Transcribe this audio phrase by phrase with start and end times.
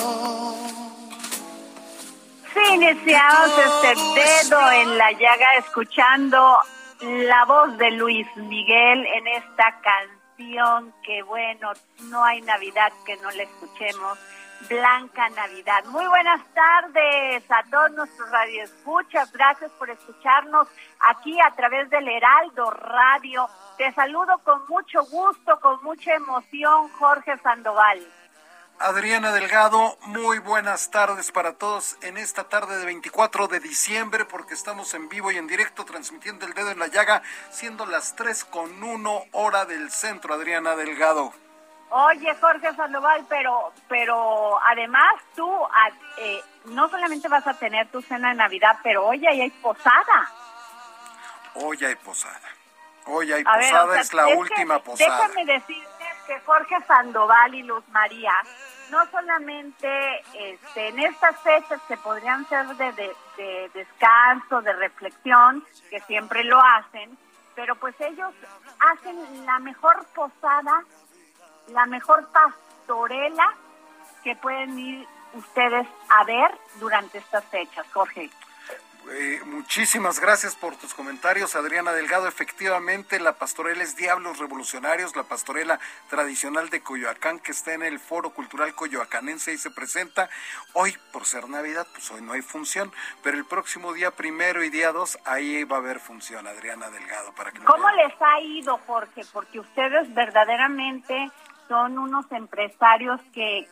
[2.52, 6.58] Sí, iniciamos este dedo en la llaga escuchando
[7.00, 11.72] la voz de Luis Miguel en esta canción que bueno,
[12.04, 14.18] no hay Navidad que no le escuchemos.
[14.68, 15.84] Blanca Navidad.
[15.86, 19.32] Muy buenas tardes a todos nuestros radioescuchas.
[19.32, 20.68] Gracias por escucharnos
[21.00, 23.48] aquí a través del Heraldo Radio.
[23.78, 28.06] Te saludo con mucho gusto, con mucha emoción, Jorge Sandoval.
[28.78, 34.54] Adriana Delgado, muy buenas tardes para todos en esta tarde de 24 de diciembre, porque
[34.54, 38.42] estamos en vivo y en directo transmitiendo el dedo en la llaga, siendo las 3
[38.46, 41.34] con 1 hora del centro, Adriana Delgado.
[41.90, 45.50] Oye, Jorge Sandoval, pero, pero además tú
[46.18, 50.30] eh, no solamente vas a tener tu cena de Navidad, pero hoy ahí hay posada.
[51.54, 52.40] Hoy hay posada.
[53.06, 55.16] Hoy hay A ver, posada, o sea, es la última posada.
[55.26, 58.34] Déjame decirte que Jorge Sandoval y Luz María,
[58.90, 65.64] no solamente este, en estas fechas que podrían ser de, de- de descanso, de reflexión,
[65.88, 67.16] que siempre lo hacen,
[67.56, 68.32] pero pues ellos
[68.78, 70.84] hacen la mejor posada,
[71.72, 73.54] la mejor pastorela
[74.22, 78.30] que pueden ir ustedes a ver durante estas fechas, Jorge.
[79.12, 82.28] Eh, muchísimas gracias por tus comentarios, Adriana Delgado.
[82.28, 87.98] Efectivamente, la pastorela es Diablos Revolucionarios, la pastorela tradicional de Coyoacán, que está en el
[87.98, 90.28] Foro Cultural Coyoacanense y se presenta
[90.74, 92.92] hoy, por ser Navidad, pues hoy no hay función,
[93.22, 97.34] pero el próximo día primero y día dos, ahí va a haber función, Adriana Delgado,
[97.34, 99.22] para que ¿Cómo les ha ido, Jorge?
[99.32, 101.30] Porque ustedes verdaderamente
[101.70, 103.68] son unos empresarios que,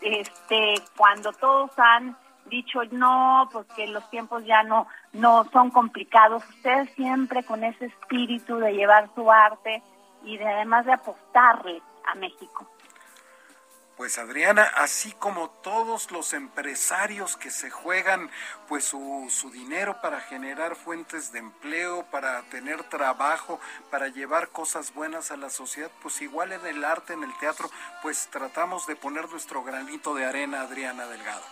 [0.00, 2.16] este, cuando todos han
[2.46, 8.56] dicho no, porque los tiempos ya no, no son complicados, ustedes siempre con ese espíritu
[8.58, 9.82] de llevar su arte
[10.24, 12.70] y de además de apostarle a México.
[14.00, 18.30] Pues Adriana, así como todos los empresarios que se juegan
[18.66, 24.94] pues su, su dinero para generar fuentes de empleo, para tener trabajo, para llevar cosas
[24.94, 27.68] buenas a la sociedad, pues igual en el arte, en el teatro,
[28.00, 31.44] pues tratamos de poner nuestro granito de arena, Adriana Delgado.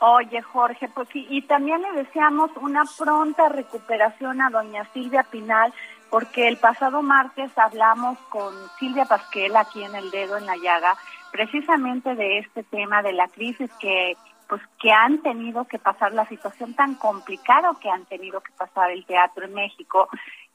[0.00, 5.72] Oye, Jorge, pues sí, y también le deseamos una pronta recuperación a doña Silvia Pinal,
[6.10, 10.94] porque el pasado martes hablamos con Silvia Pasquel aquí en El Dedo en la Llaga,
[11.32, 14.16] precisamente de este tema de la crisis que
[14.48, 18.90] pues que han tenido que pasar la situación tan complicada que han tenido que pasar
[18.90, 20.08] el teatro en México.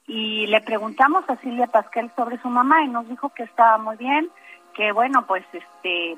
[0.05, 3.97] Y le preguntamos a Silvia Pasquel sobre su mamá y nos dijo que estaba muy
[3.97, 4.29] bien,
[4.75, 6.15] que bueno, pues este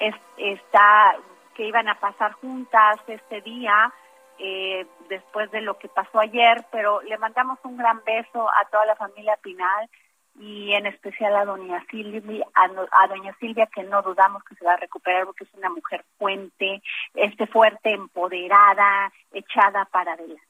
[0.00, 1.14] es- está
[1.54, 3.92] que iban a pasar juntas este día
[4.38, 8.86] eh, después de lo que pasó ayer, pero le mandamos un gran beso a toda
[8.86, 9.88] la familia Pinal
[10.38, 14.64] y en especial a doña Silvia, a, a doña Silvia que no dudamos que se
[14.64, 16.82] va a recuperar porque es una mujer fuerte,
[17.14, 20.46] este fuerte, empoderada, echada para adelante.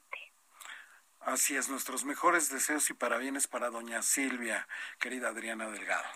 [1.21, 4.67] Así es, nuestros mejores deseos y parabienes para doña Silvia,
[4.99, 6.09] querida Adriana Delgado.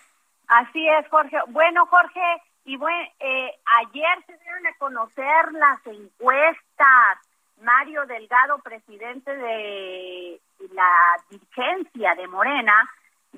[0.48, 1.36] Así es, Jorge.
[1.48, 3.50] Bueno, Jorge, y bueno, eh,
[3.80, 7.18] ayer se dieron a conocer las encuestas.
[7.60, 10.40] Mario Delgado, presidente de
[10.72, 12.74] la dirigencia de Morena,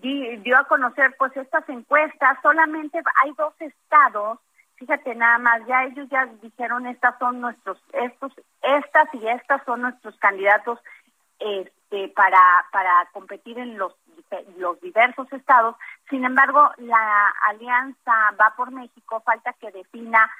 [0.00, 2.38] di- dio a conocer pues estas encuestas.
[2.42, 4.38] Solamente hay dos estados
[4.76, 8.32] fíjate nada más, ya ellos ya dijeron estas son nuestros, estos,
[8.62, 10.78] estas y estas son nuestros candidatos
[11.38, 12.38] este, para,
[12.72, 13.94] para competir en los,
[14.58, 15.76] los diversos estados.
[16.10, 20.30] Sin embargo, la alianza va por México, falta que defina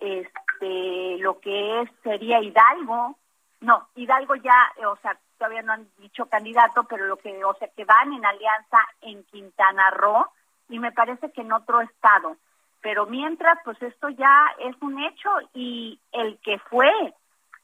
[0.00, 3.16] este, lo que es, sería Hidalgo.
[3.60, 7.68] No, Hidalgo ya, o sea, todavía no han dicho candidato, pero lo que, o sea,
[7.68, 10.26] que van en alianza en Quintana Roo
[10.68, 12.36] y me parece que en otro estado.
[12.80, 16.90] Pero mientras, pues esto ya es un hecho y el que fue,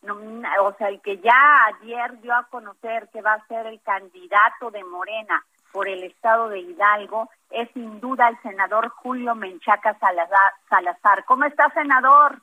[0.02, 4.70] o sea, el que ya ayer dio a conocer que va a ser el candidato
[4.70, 11.24] de Morena por el estado de Hidalgo es sin duda el senador Julio Menchaca Salazar.
[11.24, 12.40] ¿Cómo está, senador?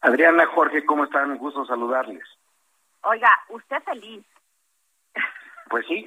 [0.00, 1.30] Adriana, Jorge, ¿cómo están?
[1.30, 2.24] Un gusto saludarles.
[3.02, 4.24] Oiga, usted feliz.
[5.72, 6.04] Pues sí,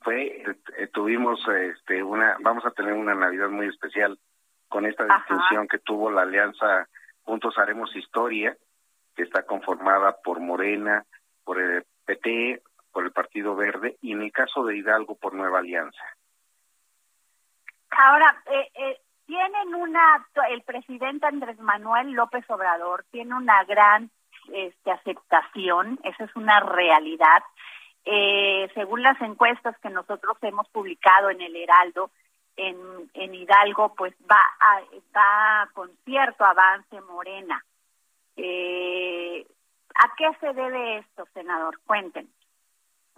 [0.00, 0.42] fue,
[0.78, 4.18] eh, tuvimos este, una, vamos a tener una Navidad muy especial
[4.66, 6.88] con esta distinción que tuvo la alianza
[7.22, 8.56] Juntos Haremos Historia,
[9.14, 11.04] que está conformada por Morena,
[11.44, 15.58] por el PT, por el Partido Verde y en el caso de Hidalgo por Nueva
[15.58, 16.02] Alianza.
[17.90, 24.10] Ahora, eh, eh, tienen una, el presidente Andrés Manuel López Obrador tiene una gran
[24.50, 27.42] este, aceptación, esa es una realidad.
[28.06, 32.10] Eh, según las encuestas que nosotros hemos publicado en el Heraldo,
[32.56, 34.80] en, Hidalgo, pues va a,
[35.16, 37.64] va con cierto avance Morena.
[38.36, 39.46] Eh,
[39.96, 41.80] ¿A qué se debe esto, senador?
[41.86, 42.30] Cuéntenos.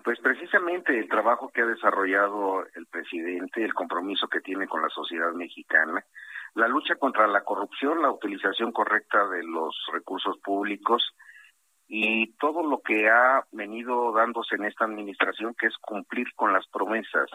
[0.04, 4.88] Pues precisamente el trabajo que ha desarrollado el presidente, el compromiso que tiene con la
[4.88, 6.04] sociedad mexicana,
[6.54, 11.02] la lucha contra la corrupción, la utilización correcta de los recursos públicos
[11.88, 16.66] y todo lo que ha venido dándose en esta administración, que es cumplir con las
[16.68, 17.30] promesas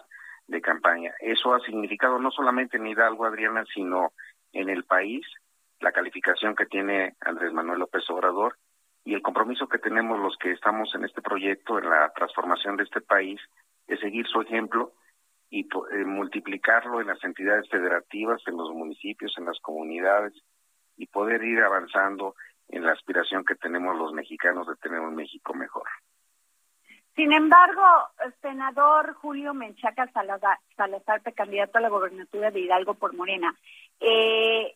[0.48, 1.14] de campaña.
[1.20, 4.12] Eso ha significado no solamente en Hidalgo, Adriana, sino
[4.52, 5.26] en el país,
[5.80, 8.58] la calificación que tiene Andrés Manuel López Obrador
[9.04, 12.84] y el compromiso que tenemos los que estamos en este proyecto, en la transformación de
[12.84, 13.40] este país,
[13.88, 14.94] es seguir su ejemplo
[15.50, 20.34] y eh, multiplicarlo en las entidades federativas, en los municipios, en las comunidades
[20.98, 22.36] y poder ir avanzando
[22.72, 25.88] en la aspiración que tenemos los mexicanos de tener un México mejor.
[27.16, 27.84] Sin embargo,
[28.42, 33.54] senador Julio Menchaca Salazar, Salazar candidato a la gobernatura de Hidalgo por Morena,
[34.00, 34.76] eh,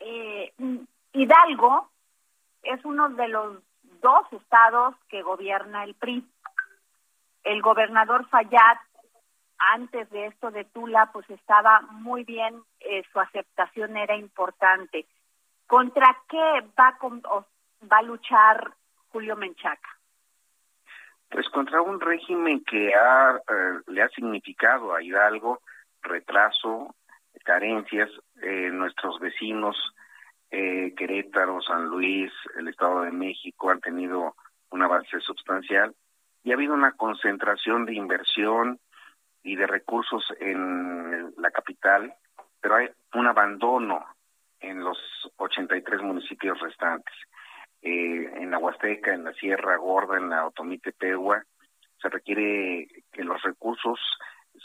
[0.00, 0.52] eh,
[1.12, 1.90] Hidalgo
[2.62, 3.58] es uno de los
[4.00, 6.24] dos estados que gobierna el PRI.
[7.44, 8.78] El gobernador Fayad,
[9.58, 15.06] antes de esto de Tula, pues estaba muy bien, eh, su aceptación era importante.
[15.70, 18.74] ¿Contra qué va, va a luchar
[19.12, 20.00] Julio Menchaca?
[21.28, 25.60] Pues contra un régimen que ha, eh, le ha significado a Hidalgo
[26.02, 26.96] retraso,
[27.44, 28.10] carencias,
[28.42, 29.76] eh, nuestros vecinos
[30.50, 34.34] eh, Querétaro, San Luis, el Estado de México han tenido
[34.70, 35.94] un avance sustancial
[36.42, 38.80] y ha habido una concentración de inversión
[39.44, 42.12] y de recursos en la capital,
[42.60, 44.04] pero hay un abandono
[44.60, 44.98] en los
[45.36, 47.14] 83 municipios restantes.
[47.82, 51.42] Eh, en la Huasteca, en la Sierra Gorda, en la Otomite Pegua,
[52.00, 53.98] se requiere que los recursos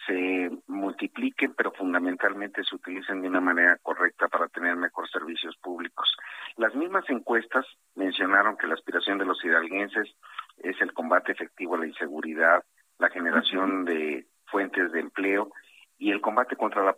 [0.06, 6.10] se multipliquen, pero fundamentalmente se utilicen de una manera correcta para tener mejores servicios públicos.
[6.58, 7.66] Las mismas encuestas
[7.96, 10.14] mencionaron que la aspiración de los hidalguenses
[10.58, 12.64] es el combate efectivo a la inseguridad,
[13.00, 15.52] la generación de fuentes de empleo
[15.98, 16.94] y el combate contra la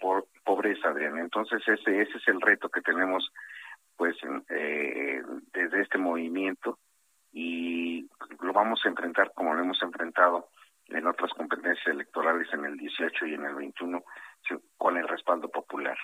[0.47, 1.17] pobreza, Adrián.
[1.17, 3.29] Entonces ese ese es el reto que tenemos
[3.97, 4.15] pues
[4.49, 6.79] eh, desde este movimiento
[7.33, 8.07] y
[8.39, 10.47] lo vamos a enfrentar como lo hemos enfrentado
[10.87, 14.01] en otras competencias electorales en el 18 y en el 21
[14.77, 15.97] con el respaldo popular.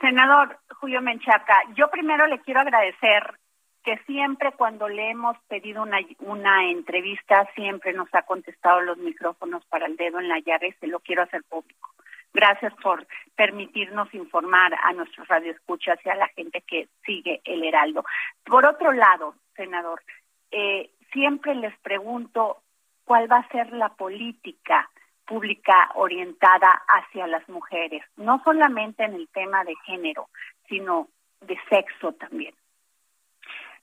[0.00, 3.38] Senador Julio Menchaca, yo primero le quiero agradecer
[3.84, 9.62] que siempre cuando le hemos pedido una, una entrevista, siempre nos ha contestado los micrófonos
[9.66, 11.93] para el dedo en la llave, se lo quiero hacer público.
[12.34, 18.04] Gracias por permitirnos informar a nuestros radioescuchas y a la gente que sigue el Heraldo.
[18.44, 20.02] Por otro lado, senador,
[20.50, 22.58] eh, siempre les pregunto
[23.04, 24.90] cuál va a ser la política
[25.24, 30.28] pública orientada hacia las mujeres, no solamente en el tema de género,
[30.68, 31.08] sino
[31.40, 32.54] de sexo también.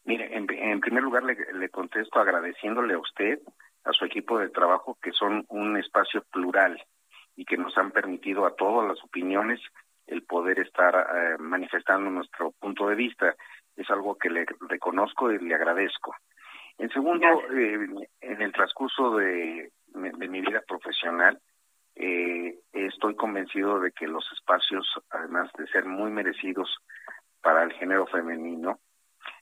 [0.04, 3.40] Mire, en, primer lugar le, le, contesto agradeciéndole a usted,
[3.86, 6.84] a su equipo de trabajo, que son un espacio plural
[7.42, 9.60] y que nos han permitido a todas las opiniones
[10.06, 13.36] el poder estar eh, manifestando nuestro punto de vista.
[13.76, 16.14] Es algo que le reconozco y le agradezco.
[16.78, 17.88] En segundo, eh,
[18.22, 21.40] en el transcurso de, mi vida profesional,
[21.94, 26.70] Eh, estoy convencido de que los espacios, además de ser muy merecidos
[27.42, 28.80] para el género femenino,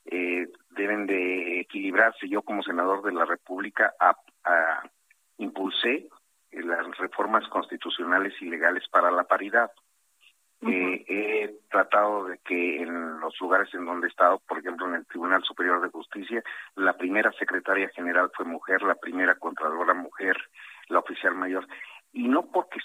[0.06, 2.27] eh, deben de equilibrarse.
[2.27, 3.94] Yo como senador de la República
[5.38, 6.18] impulsé las
[6.98, 9.72] reformas constitucionales y legales para la paridad.
[10.62, 14.96] Eh, he tratado de que en los lugares en donde he estado, por ejemplo en
[14.96, 16.43] el Tribunal Superior de Justicia,
[16.75, 20.36] la primera secretaria general fue mujer, la primera contralora mujer,
[20.89, 21.65] la oficial mayor.
[22.12, 22.79] Y no porque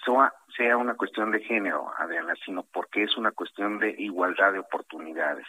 [0.57, 5.47] sea una cuestión de género, Adriana, sino porque es una cuestión de igualdad de oportunidades.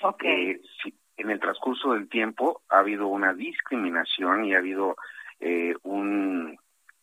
[0.00, 0.50] Okay.
[0.50, 0.60] Eh,
[1.16, 4.96] en el transcurso del tiempo ha habido una discriminación y ha habido
[5.40, 6.56] eh, un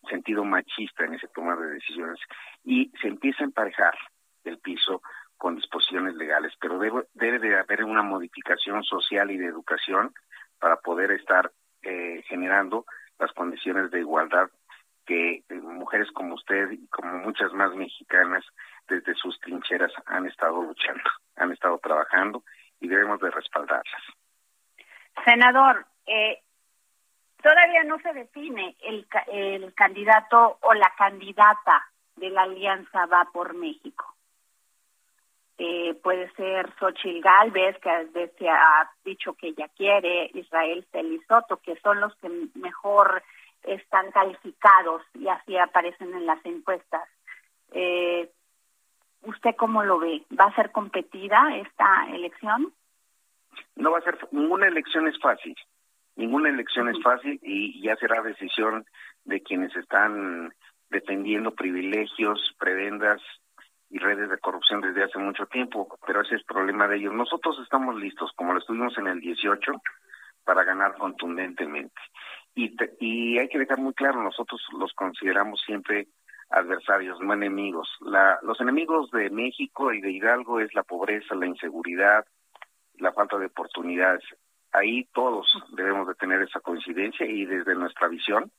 [0.10, 2.20] sentido machista en ese toma de decisiones
[2.64, 3.94] y se empieza a emparejar
[4.44, 5.02] el piso
[5.38, 10.14] con disposiciones legales, pero debe, debe de haber una modificación social y de educación
[10.60, 12.86] para poder estar eh, generando
[13.18, 14.50] las condiciones de igualdad
[15.06, 18.46] que eh, mujeres como usted y como muchas más mexicanas
[18.88, 21.04] desde sus trincheras han estado luchando,
[21.36, 22.44] han estado trabajando
[22.80, 24.02] y debemos de respaldarlas.
[25.26, 26.40] Senador, eh,
[27.42, 33.54] todavía no se define el, el candidato o la candidata de la Alianza Va por
[33.54, 34.06] México.
[35.58, 41.58] Eh, puede ser Xochitl Galvez, que a veces ha dicho que ella quiere, Israel Celisoto,
[41.58, 43.22] que son los que mejor
[43.64, 47.08] están calificados y así aparecen en las encuestas.
[47.74, 48.32] Eh,
[49.24, 50.24] ¿Usted cómo lo ve?
[50.38, 52.74] ¿Va a ser competida esta elección?
[53.76, 55.56] No va a ser, ninguna elección es fácil,
[56.16, 58.86] ninguna elección es fácil y ya será decisión
[59.26, 60.54] de quienes están
[60.90, 63.22] defendiendo privilegios, prebendas
[63.90, 67.14] y redes de corrupción desde hace mucho tiempo, pero ese es problema de ellos.
[67.14, 69.72] Nosotros estamos listos, como lo estuvimos en el 18,
[70.44, 72.00] para ganar contundentemente.
[72.56, 76.08] Y, y hay que dejar muy claro, nosotros los consideramos siempre
[76.50, 77.90] adversarios, no enemigos.
[78.02, 82.26] La, los enemigos de México y de Hidalgo es la pobreza, la inseguridad,
[82.96, 84.24] la falta de oportunidades.
[84.72, 88.52] Ahí todos debemos de tener esa coincidencia y desde nuestra visión,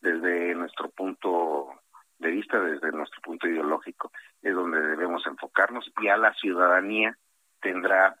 [0.00, 1.68] desde nuestro punto
[2.18, 7.16] de vista, desde nuestro punto ideológico, es donde debemos enfocarnos y a la ciudadanía
[7.60, 8.16] tendrá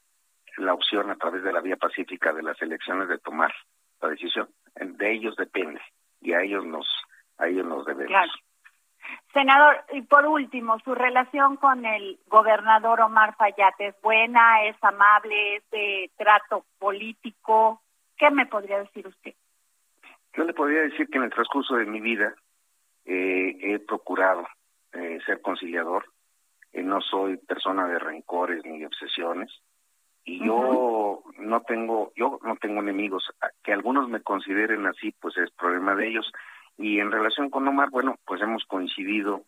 [0.58, 3.52] la opción a través de la vía pacífica de las elecciones de tomar
[4.00, 4.48] la decisión.
[4.74, 5.80] De ellos depende
[6.20, 6.86] y a ellos nos,
[7.38, 8.30] a ellos nos debemos.
[9.32, 15.56] Senador, y por último, su relación con el gobernador Omar Fayad es buena, es amable,
[15.56, 17.80] es de trato político.
[18.18, 19.34] ¿Qué me podría decir usted?
[20.34, 22.34] Yo le podría decir que en el transcurso de mi vida
[23.06, 24.46] eh, he procurado
[24.92, 26.04] eh, ser conciliador.
[26.72, 29.50] Eh, no soy persona de rencores ni de obsesiones
[30.24, 33.28] y yo no tengo yo no tengo enemigos
[33.64, 36.32] que algunos me consideren así pues es problema de ellos
[36.82, 39.44] y en relación con Omar bueno pues hemos coincidido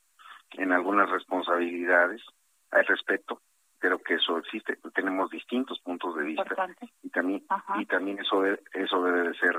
[0.53, 2.23] en algunas responsabilidades
[2.71, 3.41] al respecto
[3.81, 6.69] pero que eso existe tenemos distintos puntos de vista
[7.03, 7.45] y también
[7.79, 9.57] y también eso eso debe de ser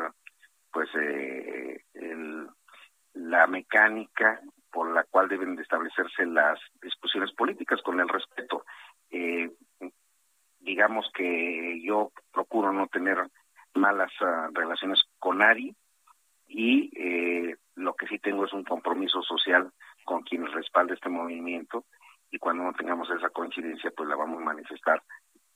[0.72, 2.50] pues eh, el,
[3.14, 4.42] la mecánica
[4.76, 8.66] por la cual deben de establecerse las discusiones políticas con el respeto.
[9.10, 9.50] Eh,
[10.60, 13.26] digamos que yo procuro no tener
[13.74, 15.74] malas ah, relaciones con nadie
[16.48, 19.72] y eh, lo que sí tengo es un compromiso social
[20.04, 21.86] con quienes respalda este movimiento
[22.32, 25.02] y cuando no tengamos esa coincidencia pues la vamos a manifestar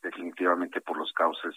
[0.02, 1.56] definitivamente por los cauces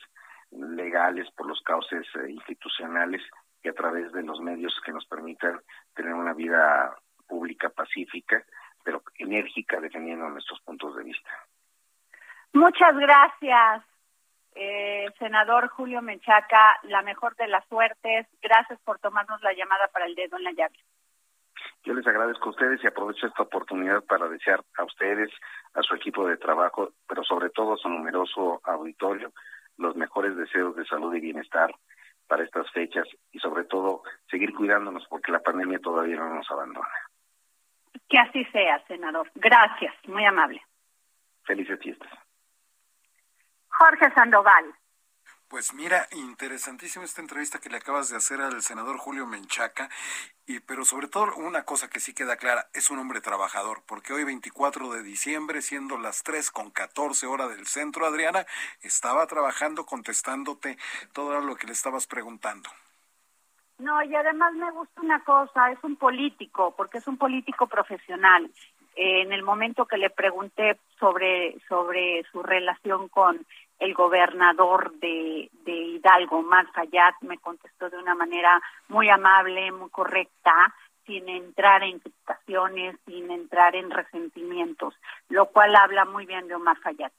[0.50, 3.23] legales, por los cauces eh, institucionales
[3.62, 5.61] y a través de los medios que nos permitan
[5.95, 6.95] tener una vida
[7.26, 8.45] pública pacífica,
[8.85, 11.31] pero enérgica defendiendo nuestros puntos de vista.
[12.52, 13.85] Muchas gracias,
[15.23, 16.81] senador Julio Menchaca.
[16.83, 18.26] La mejor de las suertes.
[18.43, 20.76] Gracias por tomarnos la llamada para el dedo en la llave.
[21.85, 25.31] Yo les agradezco a ustedes y aprovecho esta oportunidad para desear a ustedes,
[25.75, 29.33] a su equipo de trabajo, pero sobre todo a su numeroso auditorio,
[29.79, 31.73] los mejores deseos de salud y bienestar
[32.26, 36.88] para estas fechas y sobre todo seguir cuidándonos porque la pandemia todavía no nos abandona.
[38.09, 39.31] Que así sea, senador.
[39.37, 40.62] Gracias, muy amable.
[41.45, 42.11] Felices fiestas.
[43.69, 44.75] Jorge Sandoval.
[45.53, 49.91] Pues mira, interesantísima esta entrevista que le acabas de hacer al senador Julio Menchaca,
[50.47, 54.15] y pero sobre todo una cosa que sí queda clara, es un hombre trabajador, porque
[54.15, 58.47] hoy 24 de diciembre, siendo las 3 con 14 horas del centro, Adriana,
[58.81, 60.79] estaba trabajando contestándote
[61.13, 62.71] todo lo que le estabas preguntando.
[63.77, 68.51] No, y además me gusta una cosa, es un político, porque es un político profesional.
[68.95, 73.47] en el momento que le pregunté sobre, sobre su relación con
[73.83, 80.53] el gobernador de, Hidalgo, Mar Fayad, me contestó de una manera muy amable, muy correcta,
[81.05, 84.95] sin entrar en criticaciones, sin entrar en resentimientos,
[85.29, 87.11] lo cual habla muy bien de Omar Fayad.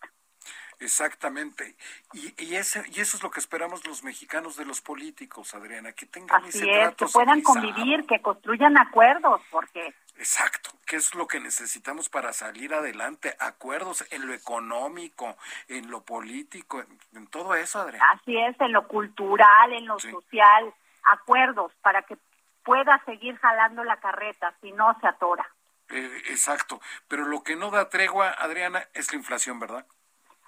[0.79, 1.75] Exactamente.
[2.13, 5.93] Y, y, ese, y eso es lo que esperamos los mexicanos de los políticos, Adriana,
[5.93, 9.93] que tengan ese trato que puedan convivir, que construyan acuerdos, porque...
[10.15, 15.37] Exacto, que es lo que necesitamos para salir adelante, acuerdos en lo económico,
[15.67, 18.05] en lo político, en, todo eso, Adriana.
[18.13, 20.71] Así es, en lo cultural, en lo social,
[21.03, 22.17] acuerdos para que
[22.63, 25.49] pueda seguir jalando la carreta, si no se atora.
[25.89, 29.85] Eh, exacto, pero lo que no da tregua, Adriana, es la inflación, ¿verdad?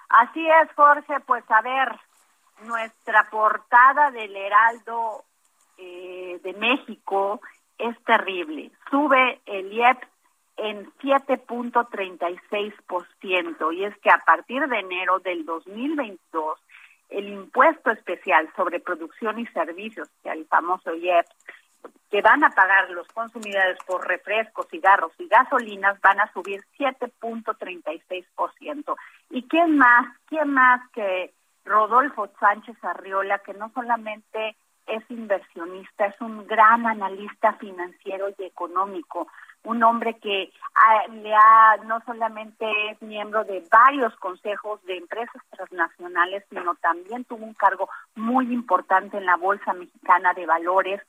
[0.08, 1.98] Así es, Jorge, pues a ver,
[2.64, 5.24] nuestra portada del Heraldo
[5.78, 7.40] eh, de México
[7.78, 8.72] es terrible.
[8.90, 10.08] Sube el IEPS
[10.56, 16.58] en 7.36% y es que a partir de enero del 2022
[17.10, 21.28] el impuesto especial sobre producción y servicios, el famoso IEPS,
[22.10, 28.96] que van a pagar los consumidores por refrescos, cigarros y gasolinas van a subir 7.36%.
[29.30, 30.06] ¿Y quién más?
[30.26, 34.54] ¿Quién más que Rodolfo Sánchez Arriola, que no solamente
[34.86, 39.26] es inversionista, es un gran analista financiero y económico,
[39.64, 40.52] un hombre que
[41.10, 47.44] le ha, no solamente es miembro de varios consejos de empresas transnacionales, sino también tuvo
[47.44, 51.02] un cargo muy importante en la Bolsa Mexicana de Valores,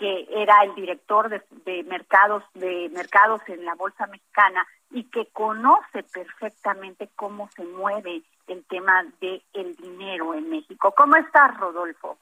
[0.00, 6.02] que era el director de, mercados de mercados en la bolsa mexicana y que conoce
[6.04, 10.92] perfectamente cómo se mueve el tema del el dinero en México.
[10.96, 12.16] ¿Cómo estás, Rodolfo?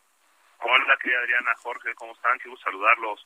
[0.61, 2.37] Hola, querida Adriana, Jorge, ¿cómo están?
[2.41, 3.25] Quiero saludarlos.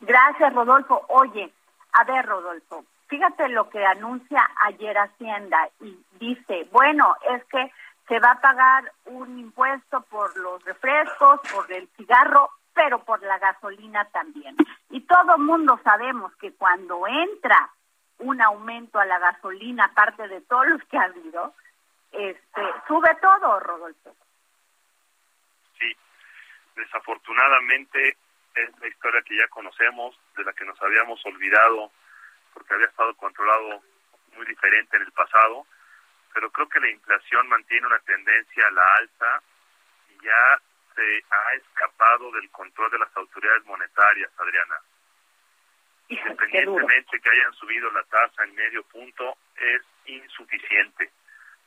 [0.00, 1.06] Gracias, Rodolfo.
[1.08, 1.52] Oye,
[1.92, 7.70] a ver, Rodolfo, fíjate lo que anuncia ayer Hacienda y dice, bueno, es que
[8.08, 13.38] se va a pagar un impuesto por los refrescos, por el cigarro, pero por la
[13.38, 14.56] gasolina también.
[14.90, 17.70] Y todo mundo sabemos que cuando entra
[18.18, 21.54] un aumento a la gasolina, aparte de todos los que ha habido,
[22.12, 24.14] este, sube todo, Rodolfo.
[25.78, 25.96] Sí,
[26.76, 28.16] desafortunadamente
[28.54, 31.90] es la historia que ya conocemos, de la que nos habíamos olvidado,
[32.52, 33.80] porque había estado controlado
[34.36, 35.66] muy diferente en el pasado,
[36.34, 39.42] pero creo que la inflación mantiene una tendencia a la alza
[40.10, 40.60] y ya
[41.00, 44.76] se ha escapado del control de las autoridades monetarias, Adriana.
[46.08, 51.10] Independientemente que hayan subido la tasa en medio punto, es insuficiente.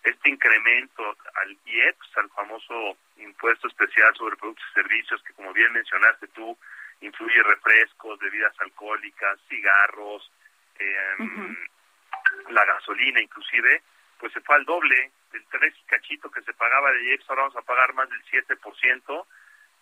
[0.04, 5.72] Este incremento al IEPS, al famoso impuesto especial sobre productos y servicios, que como bien
[5.72, 6.58] mencionaste tú,
[7.02, 10.30] incluye refrescos, bebidas alcohólicas, cigarros,
[10.78, 11.58] em,
[12.50, 13.82] la gasolina inclusive,
[14.24, 17.58] pues se fue al doble del 3 cachito que se pagaba de IEPS, ahora vamos
[17.58, 19.26] a pagar más del 7%,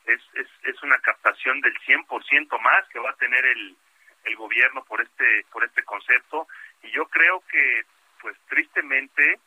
[0.07, 3.77] es, es, es una captación del 100% más que va a tener el,
[4.23, 6.47] el gobierno por este, por este concepto,
[6.81, 7.85] y yo creo que,
[8.19, 9.39] pues tristemente,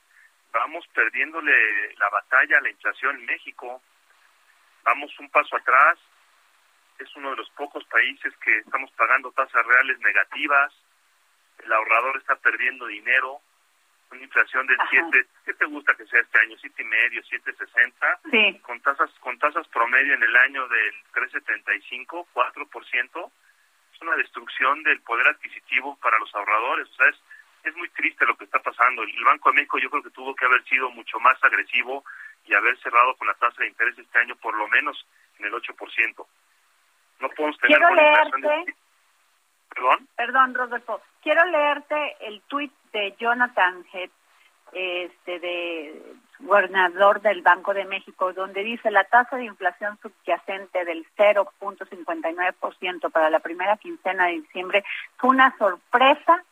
[0.52, 3.82] vamos perdiéndole la batalla a la inflación en México,
[4.84, 5.98] vamos un paso atrás,
[7.00, 10.72] es uno de los pocos países que estamos pagando tasas reales negativas,
[11.64, 13.40] el ahorrador está perdiendo dinero,
[14.14, 16.56] una inflación del 7, ¿qué te gusta que sea este año?
[16.60, 18.18] ¿Siete y medio, 7.60?
[18.30, 18.60] Sí.
[18.60, 23.30] Con tasas, con tasas promedio en el año del 3.75, 4%.
[23.94, 26.88] Es una destrucción del poder adquisitivo para los ahorradores.
[26.90, 27.16] O sea, es,
[27.64, 29.02] es muy triste lo que está pasando.
[29.02, 32.04] El Banco de México yo creo que tuvo que haber sido mucho más agresivo
[32.46, 35.06] y haber cerrado con la tasa de interés este año por lo menos
[35.38, 36.26] en el 8%.
[37.20, 38.74] No podemos tener Quiero leerte,
[39.74, 40.08] ¿Perdón?
[40.16, 41.00] Perdón, Rodolfo.
[41.22, 44.10] Quiero leerte el tuit de Jonathan Head,
[44.72, 51.06] este, de gobernador del Banco de México, donde dice la tasa de inflación subyacente del
[51.16, 54.84] 0.59% para la primera quincena de diciembre
[55.16, 56.42] fue una sorpresa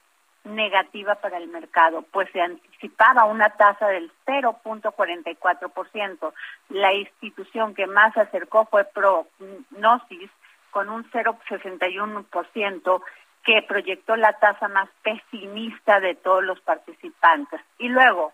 [0.45, 6.33] negativa para el mercado, pues se anticipaba una tasa del 0.44%.
[6.71, 10.31] La institución que más se acercó fue Prognosis
[10.73, 13.03] con un 0.61%
[13.45, 17.61] que proyectó la tasa más pesimista de todos los participantes.
[17.79, 18.33] Y luego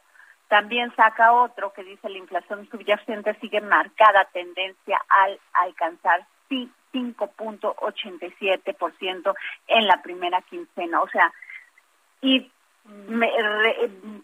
[0.48, 9.35] también saca otro que dice la inflación subyacente sigue marcada tendencia al alcanzar 5.87%
[9.66, 11.03] en la primera quincena.
[11.03, 11.33] O sea,
[12.22, 12.51] y
[13.09, 13.31] me,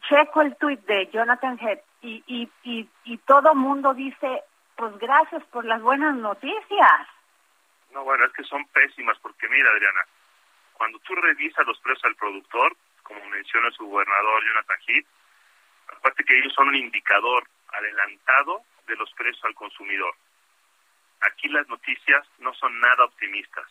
[0.09, 4.43] checo el tuit de Jonathan Head y, y todo mundo dice,
[4.77, 7.09] pues gracias por las buenas noticias.
[7.95, 10.05] No, bueno, es que son pésimas porque mira, Adriana,
[10.73, 15.07] cuando tú revisas los precios al productor, como menciona su gobernador Jonathan Heath,
[15.97, 20.13] aparte que ellos son un indicador adelantado de los precios al consumidor.
[21.21, 23.67] Aquí las noticias no son nada optimistas.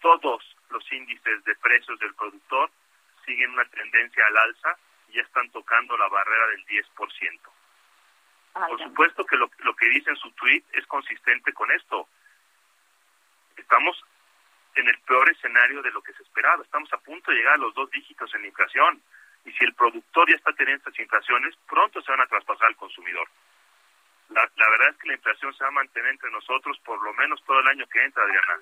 [0.00, 2.70] todos los índices de precios del productor
[3.24, 4.76] siguen una tendencia al alza
[5.08, 7.40] y ya están tocando la barrera del 10%.
[8.68, 12.08] Por supuesto que lo, lo que dice en su tweet es consistente con esto.
[13.56, 14.02] Estamos
[14.74, 16.62] en el peor escenario de lo que se esperaba.
[16.62, 19.02] Estamos a punto de llegar a los dos dígitos en inflación.
[19.44, 22.76] Y si el productor ya está teniendo estas inflaciones, pronto se van a traspasar al
[22.76, 23.28] consumidor.
[24.30, 27.12] La, la verdad es que la inflación se va a mantener entre nosotros por lo
[27.14, 28.60] menos todo el año que entra, Adriana.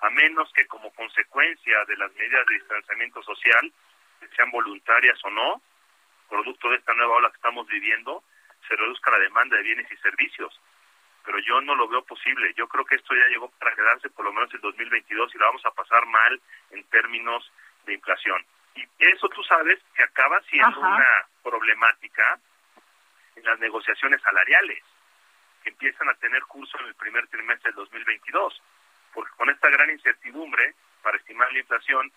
[0.00, 3.72] A menos que como consecuencia de las medidas de distanciamiento social,
[4.34, 5.62] sean voluntarias o no,
[6.28, 8.22] producto de esta nueva ola que estamos viviendo,
[8.68, 10.60] se reduzca la demanda de bienes y servicios.
[11.26, 12.54] Pero yo no lo veo posible.
[12.54, 15.46] Yo creo que esto ya llegó para quedarse por lo menos en 2022 y lo
[15.46, 17.52] vamos a pasar mal en términos
[17.84, 18.46] de inflación.
[18.76, 22.38] Y eso tú sabes que acaba siendo una problemática
[23.34, 24.82] en las negociaciones salariales
[25.64, 28.62] que empiezan a tener curso en el primer trimestre del 2022.
[29.12, 32.12] Porque con esta gran incertidumbre para estimar la inflación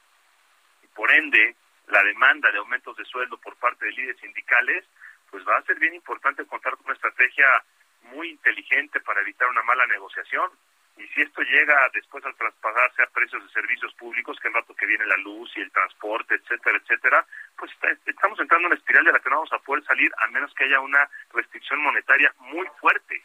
[0.84, 1.56] y por ende
[1.88, 4.86] la demanda de aumentos de sueldo por parte de líderes sindicales,
[5.32, 7.64] pues va a ser bien importante contar con una estrategia
[8.04, 10.50] muy inteligente para evitar una mala negociación.
[10.98, 14.76] Y si esto llega después al traspasarse a precios de servicios públicos, que el rato
[14.76, 17.26] que viene la luz y el transporte, etcétera, etcétera,
[17.58, 17.72] pues
[18.06, 20.54] estamos entrando en una espiral de la que no vamos a poder salir a menos
[20.54, 23.24] que haya una restricción monetaria muy fuerte.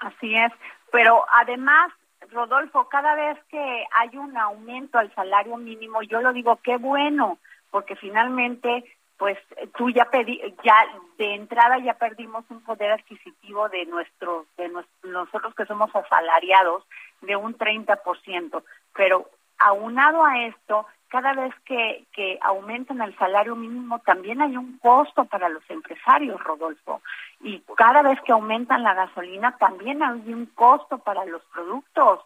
[0.00, 0.52] Así es,
[0.90, 1.92] pero además
[2.30, 7.38] Rodolfo, cada vez que hay un aumento al salario mínimo, yo lo digo, qué bueno,
[7.70, 8.84] porque finalmente,
[9.18, 9.38] pues
[9.76, 10.74] tú ya pedí, ya
[11.18, 14.70] de entrada ya perdimos un poder adquisitivo de nuestros, de
[15.04, 16.84] nosotros que somos asalariados
[17.22, 18.62] de un 30%,
[18.94, 24.78] pero aunado a esto, cada vez que, que aumentan el salario mínimo también hay un
[24.78, 27.00] costo para los empresarios, Rodolfo.
[27.40, 32.20] Y cada vez que aumentan la gasolina también hay un costo para los productos.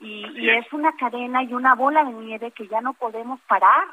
[0.00, 0.72] Y, y es.
[0.72, 3.88] una cadena y una bola de nieve que ya no podemos parar.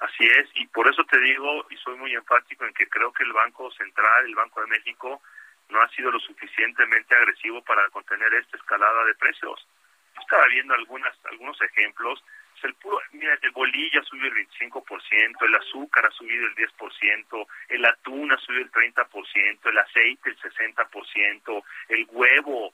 [0.00, 3.24] Así es, y por eso te digo, y soy muy enfático en que creo que
[3.24, 5.22] el Banco Central, el Banco de México,
[5.70, 9.66] no ha sido lo suficientemente agresivo para contener esta escalada de precios.
[10.20, 12.22] estaba viendo algunas, algunos ejemplos
[12.62, 17.46] el puro, mira, el bolilla ha subido el 25%, el azúcar ha subido el 10%,
[17.68, 22.72] el atún ha subido el 30%, el aceite el 60%, el huevo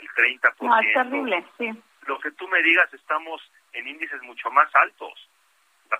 [0.00, 0.54] el 30%.
[0.60, 1.70] No, es terrible, sí.
[2.06, 3.40] Lo que tú me digas, estamos
[3.72, 5.28] en índices mucho más altos.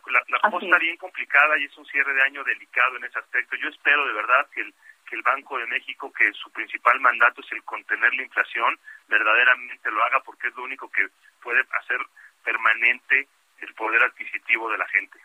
[0.07, 3.19] La, la, cosa está bien complicada y es un cierre de año delicado en ese
[3.19, 3.57] aspecto.
[3.57, 4.75] Yo espero de verdad que el,
[5.09, 8.79] que el Banco de México, que su principal mandato es el contener la inflación,
[9.09, 11.09] verdaderamente lo haga porque es lo único que
[11.43, 11.99] puede hacer
[12.45, 13.29] permanente
[13.61, 15.19] el poder adquisitivo de la gente.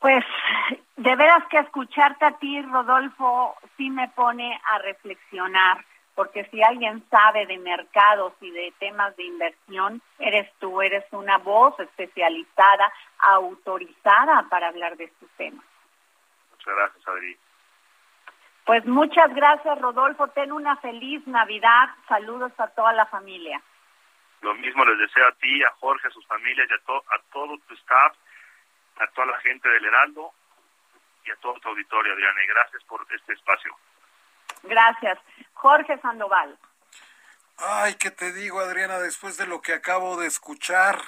[0.00, 0.24] Pues
[0.96, 5.84] de veras que escucharte a ti, Rodolfo, sí me pone a reflexionar,
[6.20, 11.38] porque si alguien sabe de mercados y de temas de inversión, eres tú, eres una
[11.38, 15.64] voz especializada, autorizada para hablar de estos temas.
[16.50, 17.38] Muchas gracias, Adri.
[18.66, 20.28] Pues muchas gracias, Rodolfo.
[20.28, 21.88] Ten una feliz Navidad.
[22.06, 23.58] Saludos a toda la familia.
[24.42, 27.56] Lo mismo les deseo a ti, a Jorge, a sus familias y a, a todo
[27.66, 28.14] tu staff,
[28.98, 30.32] a toda la gente del Heraldo
[31.24, 32.44] y a todo tu auditorio, Adriana.
[32.44, 33.74] Y gracias por este espacio.
[34.62, 35.18] Gracias.
[35.60, 36.58] Jorge Sandoval.
[37.58, 38.98] Ay, ¿qué te digo, Adriana?
[38.98, 40.98] Después de lo que acabo de escuchar,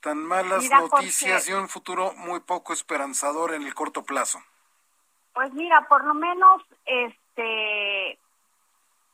[0.00, 4.38] tan malas noticias y un futuro muy poco esperanzador en el corto plazo.
[5.32, 8.18] Pues mira, por lo menos, este,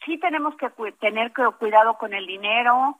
[0.05, 2.99] sí tenemos que tener cuidado con el dinero,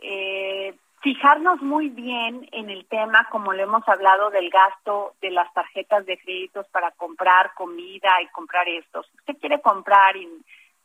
[0.00, 5.52] eh, fijarnos muy bien en el tema, como lo hemos hablado, del gasto de las
[5.52, 9.02] tarjetas de créditos para comprar comida y comprar esto.
[9.02, 10.26] Si usted quiere comprar y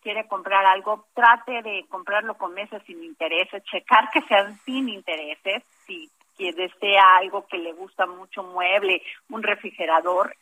[0.03, 5.63] quiere comprar algo, trate de comprarlo con meses sin intereses, checar que sean sin intereses,
[5.87, 10.35] si que desea algo que le gusta mucho, mueble, un refrigerador.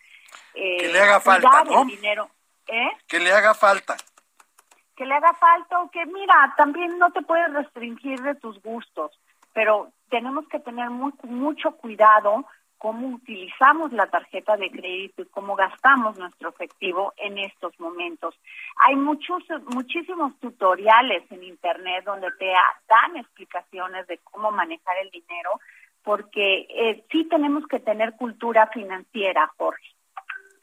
[0.54, 1.86] Eh, que le haga falta, ¿no?
[1.86, 2.30] dinero.
[2.68, 2.92] ¿Eh?
[3.08, 3.96] Que le haga falta
[5.02, 9.12] que le haga falta o que mira, también no te puedes restringir de tus gustos,
[9.52, 12.46] pero tenemos que tener mucho cuidado
[12.82, 18.34] cómo utilizamos la tarjeta de crédito y cómo gastamos nuestro efectivo en estos momentos.
[18.78, 25.60] Hay muchos, muchísimos tutoriales en Internet donde te dan explicaciones de cómo manejar el dinero,
[26.02, 29.86] porque eh, sí tenemos que tener cultura financiera, Jorge.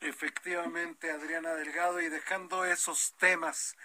[0.00, 3.76] Efectivamente, Adriana Delgado, y dejando esos temas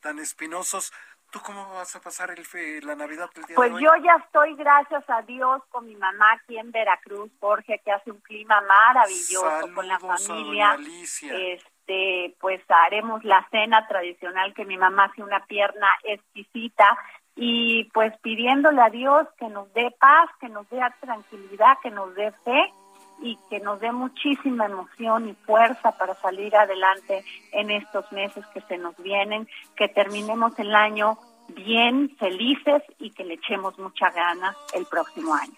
[0.00, 0.90] tan espinosos,
[1.34, 3.82] ¿tú cómo vas a pasar el, la Navidad el día Pues de hoy?
[3.82, 8.12] yo ya estoy, gracias a Dios, con mi mamá aquí en Veracruz, Jorge, que hace
[8.12, 10.78] un clima maravilloso con la familia.
[11.22, 16.96] Este, pues haremos la cena tradicional que mi mamá hace una pierna exquisita
[17.34, 22.14] y pues pidiéndole a Dios que nos dé paz, que nos dé tranquilidad, que nos
[22.14, 22.72] dé fe
[23.20, 28.60] y que nos dé muchísima emoción y fuerza para salir adelante en estos meses que
[28.62, 34.54] se nos vienen, que terminemos el año bien, felices y que le echemos mucha gana
[34.74, 35.54] el próximo año.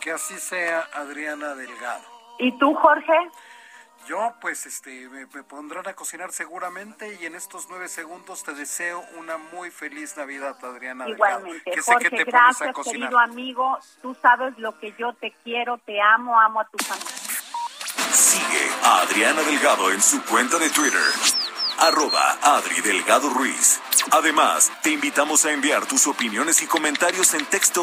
[0.00, 2.04] Que así sea, Adriana Delgado.
[2.38, 3.12] ¿Y tú, Jorge?
[4.06, 9.04] Yo, pues, este, me, pondrán a cocinar seguramente y en estos nueve segundos te deseo
[9.18, 11.08] una muy feliz Navidad, Adriana.
[11.08, 13.78] Igualmente, Jorge, gracias, querido amigo.
[14.02, 17.10] Tú sabes lo que yo te quiero, te amo, amo a tu familia.
[18.12, 21.00] Sigue a Adriana Delgado en su cuenta de Twitter,
[21.78, 23.80] arroba Adri Delgado Ruiz.
[24.12, 27.82] Además, te invitamos a enviar tus opiniones y comentarios en texto.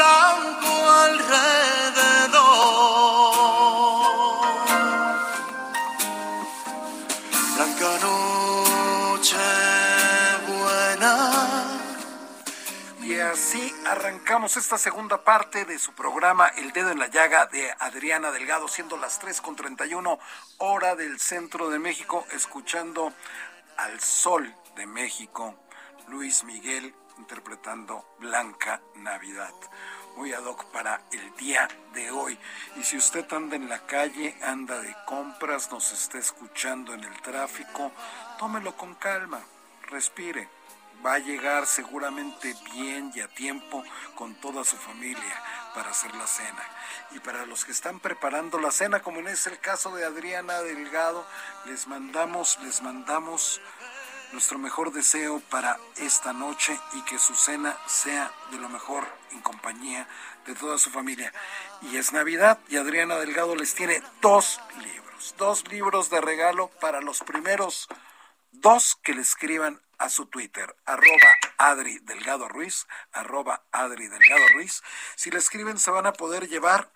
[0.00, 2.40] blanco alrededor.
[7.54, 9.36] Blanca noche
[10.48, 11.12] buena.
[13.02, 17.70] Y así arrancamos esta segunda parte de su programa El Dedo en la Llaga de
[17.78, 20.18] Adriana Delgado, siendo las 3 con 31
[20.58, 23.12] hora del centro de México, escuchando
[23.76, 25.56] al sol de México,
[26.08, 29.54] Luis Miguel interpretando Blanca Navidad.
[30.16, 32.38] Muy ad hoc para el día de hoy.
[32.76, 37.20] Y si usted anda en la calle, anda de compras, nos está escuchando en el
[37.20, 37.92] tráfico,
[38.38, 39.40] tómelo con calma,
[39.82, 40.48] respire.
[41.04, 43.82] Va a llegar seguramente bien y a tiempo
[44.14, 45.42] con toda su familia
[45.74, 46.64] para hacer la cena.
[47.12, 51.26] Y para los que están preparando la cena, como es el caso de Adriana Delgado,
[51.66, 53.60] les mandamos, les mandamos
[54.32, 59.40] nuestro mejor deseo para esta noche y que su cena sea de lo mejor en
[59.40, 60.06] compañía
[60.46, 61.32] de toda su familia.
[61.82, 67.00] Y es Navidad y Adriana Delgado les tiene dos libros, dos libros de regalo para
[67.00, 67.88] los primeros
[68.52, 74.82] dos que le escriban a su Twitter, arroba Adri Delgado Ruiz, arroba Adri Delgado Ruiz.
[75.14, 76.90] Si le escriben se van a poder llevar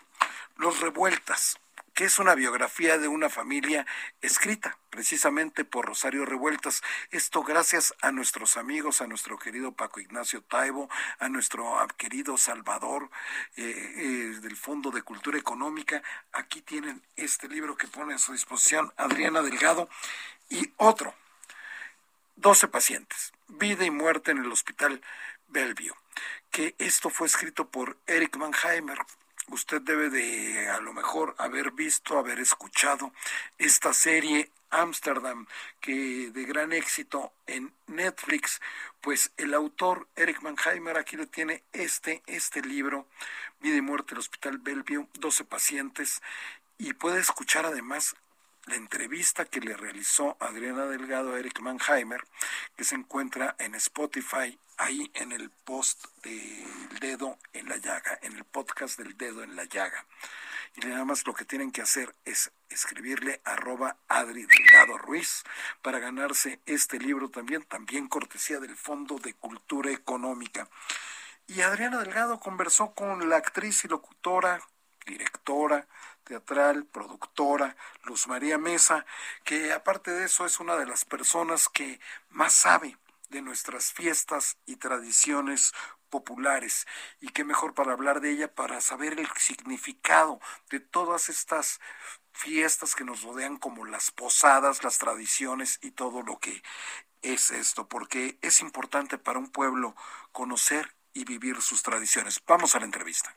[0.57, 1.59] los revueltas,
[1.95, 3.87] que es una biografía de una familia
[4.21, 6.83] escrita precisamente por Rosario Revueltas.
[7.11, 13.11] Esto gracias a nuestros amigos, a nuestro querido Paco Ignacio Taibo, a nuestro querido Salvador
[13.57, 16.03] eh, eh, del Fondo de Cultura Económica.
[16.33, 19.89] Aquí tienen este libro que pone a su disposición Adriana Delgado
[20.51, 21.15] y otro,
[22.37, 25.01] 12 pacientes, vida y muerte en el Hospital
[25.47, 25.95] Bellevue,
[26.51, 28.99] que esto fue escrito por Eric Mannheimer,
[29.49, 33.13] usted debe de a lo mejor haber visto, haber escuchado
[33.59, 35.47] esta serie Amsterdam,
[35.81, 38.61] que de gran éxito en Netflix,
[39.01, 43.07] pues el autor Eric Mannheimer aquí le tiene este, este libro,
[43.61, 46.21] Vida y Muerte del Hospital Bellevue, 12 pacientes,
[46.77, 48.17] y puede escuchar además
[48.67, 52.25] la entrevista que le realizó Adriana Delgado a Eric Mannheimer,
[52.77, 58.37] que se encuentra en Spotify, ahí en el post del dedo en la llaga, en
[58.37, 60.07] el podcast del dedo en la llaga.
[60.77, 65.45] Y nada más lo que tienen que hacer es escribirle arroba Adri Delgado Ruiz
[65.83, 70.69] para ganarse este libro también, también cortesía del Fondo de Cultura Económica.
[71.47, 74.61] Y Adriana Delgado conversó con la actriz y locutora,
[75.07, 75.87] directora,
[76.25, 79.07] teatral, productora, Luz María Mesa,
[79.45, 82.97] que aparte de eso es una de las personas que más sabe
[83.29, 85.73] de nuestras fiestas y tradiciones
[86.11, 86.87] populares.
[87.21, 91.81] Y qué mejor para hablar de ella, para saber el significado de todas estas
[92.33, 96.63] fiestas que nos rodean como las posadas, las tradiciones y todo lo que
[97.23, 99.97] es esto, porque es importante para un pueblo
[100.33, 102.41] conocer y vivir sus tradiciones.
[102.47, 103.35] Vamos a la entrevista.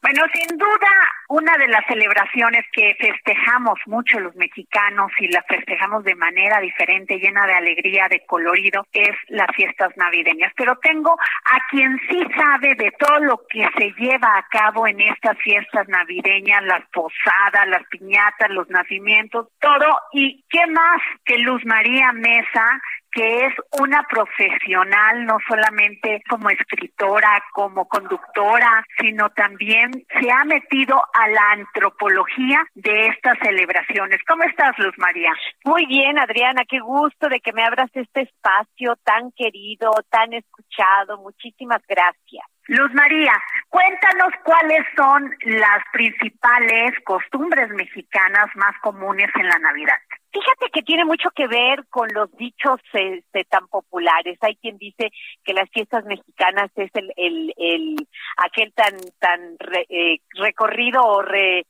[0.00, 0.90] Bueno, sin duda,
[1.34, 7.18] una de las celebraciones que festejamos mucho los mexicanos y las festejamos de manera diferente,
[7.18, 10.52] llena de alegría, de colorido, es las fiestas navideñas.
[10.56, 15.00] Pero tengo a quien sí sabe de todo lo que se lleva a cabo en
[15.00, 19.98] estas fiestas navideñas, las posadas, las piñatas, los nacimientos, todo.
[20.12, 22.80] ¿Y qué más que Luz María Mesa,
[23.14, 31.00] que es una profesional no solamente como escritora, como conductora, sino también se ha metido
[31.12, 34.20] a la antropología de estas celebraciones.
[34.26, 35.32] ¿Cómo estás, Luz María?
[35.64, 41.18] Muy bien, Adriana, qué gusto de que me abras este espacio tan querido, tan escuchado.
[41.18, 42.53] Muchísimas gracias.
[42.66, 43.32] Luz María,
[43.68, 49.96] cuéntanos cuáles son las principales costumbres mexicanas más comunes en la Navidad.
[50.32, 54.38] Fíjate que tiene mucho que ver con los dichos este, tan populares.
[54.40, 55.10] Hay quien dice
[55.44, 59.56] que las fiestas mexicanas es el, el, el aquel tan tan
[59.88, 61.66] eh, recorrido o re,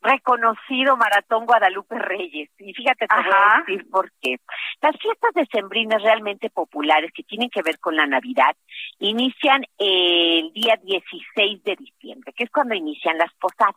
[0.00, 2.50] reconocido Maratón Guadalupe Reyes.
[2.58, 4.36] Y fíjate, te voy a decir por qué.
[4.80, 8.56] Las fiestas decembrinas realmente populares que tienen que ver con la Navidad
[8.98, 13.74] inician el día 16 de diciembre, que es cuando inician las posadas.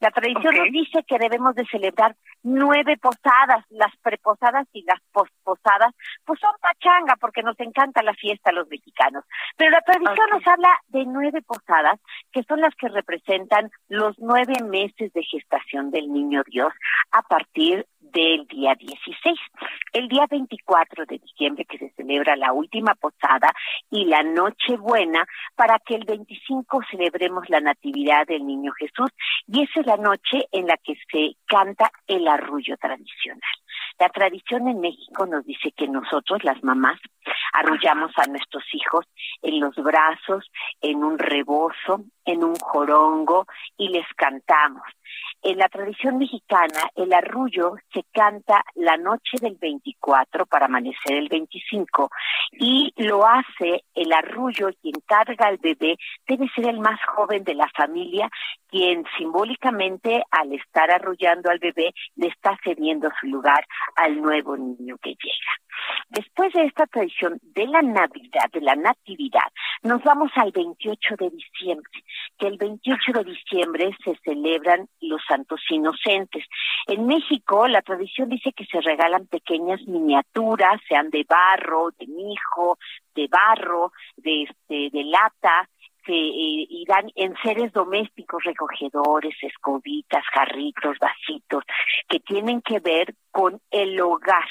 [0.00, 5.94] La tradición nos dice que debemos de celebrar nueve posadas, las preposadas y las posposadas,
[6.24, 9.24] pues son pachanga porque nos encanta la fiesta a los mexicanos.
[9.56, 12.00] Pero la tradición nos habla de nueve posadas,
[12.32, 16.72] que son las que representan los nueve meses de gestación del niño Dios
[17.12, 19.38] a partir del día 16.
[19.92, 23.52] El día 24 de diciembre que se celebra la última posada
[23.90, 29.10] y la noche buena para que el 25 celebremos la natividad del niño Jesús
[29.46, 33.40] y esa es la noche en la que se canta el arrullo tradicional.
[33.98, 36.98] La tradición en México nos dice que nosotros, las mamás,
[37.52, 39.06] arrullamos a nuestros hijos
[39.42, 43.46] en los brazos, en un rebozo, en un jorongo
[43.76, 44.82] y les cantamos.
[45.42, 51.28] En la tradición mexicana, el arrullo se canta la noche del 24 para amanecer el
[51.28, 52.10] 25
[52.52, 55.96] y lo hace el arrullo quien carga al bebé,
[56.28, 58.30] debe ser el más joven de la familia,
[58.68, 64.96] quien simbólicamente al estar arrullando al bebé le está cediendo su lugar al nuevo niño
[65.02, 65.52] que llega.
[66.08, 69.50] Después de esta tradición de la Navidad, de la Natividad,
[69.82, 72.04] nos vamos al 28 de diciembre,
[72.38, 76.44] que el 28 de diciembre se celebran los santos inocentes.
[76.86, 82.78] En México, la tradición dice que se regalan pequeñas miniaturas, sean de barro, de mijo,
[83.14, 85.68] de barro, de, este, de lata,
[86.04, 91.64] que eh, irán en seres domésticos, recogedores, escobitas, jarritos, vasitos,
[92.08, 94.48] que tienen que ver con el hogar.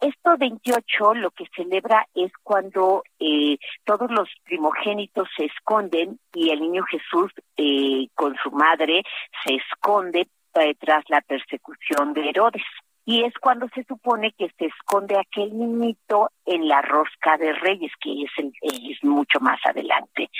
[0.00, 6.60] Esto 28 lo que celebra es cuando eh, todos los primogénitos se esconden y el
[6.60, 9.02] niño Jesús eh, con su madre
[9.44, 12.62] se esconde eh, tras la persecución de Herodes.
[13.06, 17.92] Y es cuando se supone que se esconde aquel niñito en la rosca de reyes,
[18.00, 18.30] que es,
[18.62, 20.30] es mucho más adelante.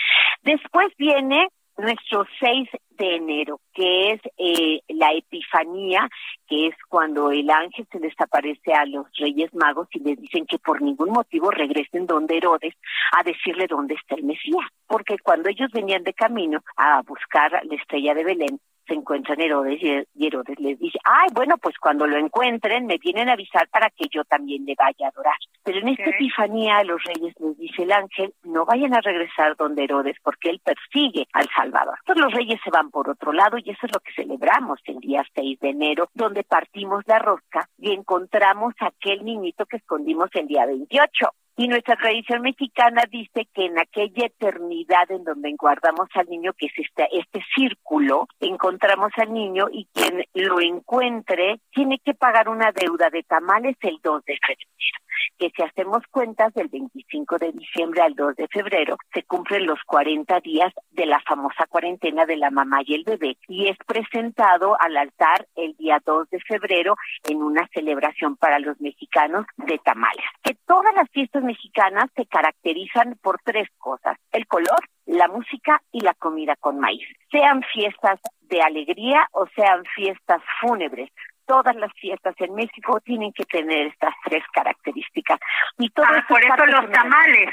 [0.43, 6.09] Después viene nuestro 6 de enero, que es eh, la Epifanía,
[6.47, 10.47] que es cuando el ángel se les aparece a los reyes magos y les dicen
[10.47, 12.75] que por ningún motivo regresen donde Herodes
[13.19, 17.75] a decirle dónde está el Mesías, porque cuando ellos venían de camino a buscar la
[17.75, 22.17] estrella de Belén, se encuentran Herodes y Herodes les dice, ay, bueno, pues cuando lo
[22.17, 25.37] encuentren me vienen a avisar para que yo también le vaya a adorar.
[25.63, 29.57] Pero en esta epifanía a los reyes les dice el ángel, no vayan a regresar
[29.57, 31.97] donde Herodes porque él persigue al Salvador.
[32.01, 34.99] Entonces los reyes se van por otro lado y eso es lo que celebramos el
[34.99, 40.47] día 6 de enero, donde partimos la rosca y encontramos aquel niñito que escondimos el
[40.47, 41.29] día 28.
[41.57, 46.67] Y nuestra tradición mexicana dice que en aquella eternidad en donde guardamos al niño, que
[46.67, 52.73] es este, este círculo, encontramos al niño y quien lo encuentre tiene que pagar una
[52.73, 55.04] deuda de tamales el 2 de febrero
[55.39, 59.79] que si hacemos cuentas del 25 de diciembre al 2 de febrero, se cumplen los
[59.87, 64.77] 40 días de la famosa cuarentena de la mamá y el bebé y es presentado
[64.81, 66.97] al altar el día 2 de febrero
[67.29, 70.25] en una celebración para los mexicanos de tamales.
[70.43, 76.01] Que todas las fiestas mexicanas se caracterizan por tres cosas, el color, la música y
[76.01, 77.07] la comida con maíz.
[77.31, 81.11] Sean fiestas de alegría o sean fiestas fúnebres
[81.47, 85.39] todas las fiestas en México tienen que tener estas tres características.
[85.79, 87.51] Y todo ah, por eso los tamales.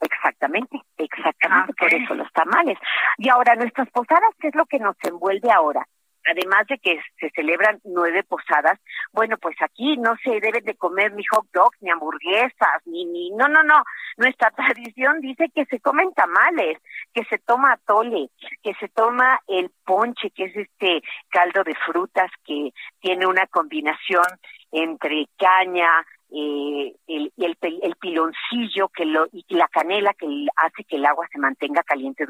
[0.00, 1.72] Exactamente, exactamente.
[1.72, 2.78] Ah, por eso los tamales.
[3.18, 5.86] Y ahora, nuestras posadas, ¿qué es lo que nos envuelve ahora?
[6.30, 8.78] Además de que se celebran nueve posadas,
[9.12, 13.30] bueno, pues aquí no se deben de comer ni hot dogs, ni hamburguesas, ni, ni,
[13.30, 13.82] no, no, no.
[14.16, 16.78] Nuestra tradición dice que se comen tamales,
[17.12, 18.28] que se toma atole,
[18.62, 24.24] que se toma el ponche, que es este caldo de frutas que tiene una combinación
[24.72, 25.88] entre caña,
[26.30, 31.26] eh, el, el, el, piloncillo que lo, y la canela que hace que el agua
[31.32, 32.26] se mantenga caliente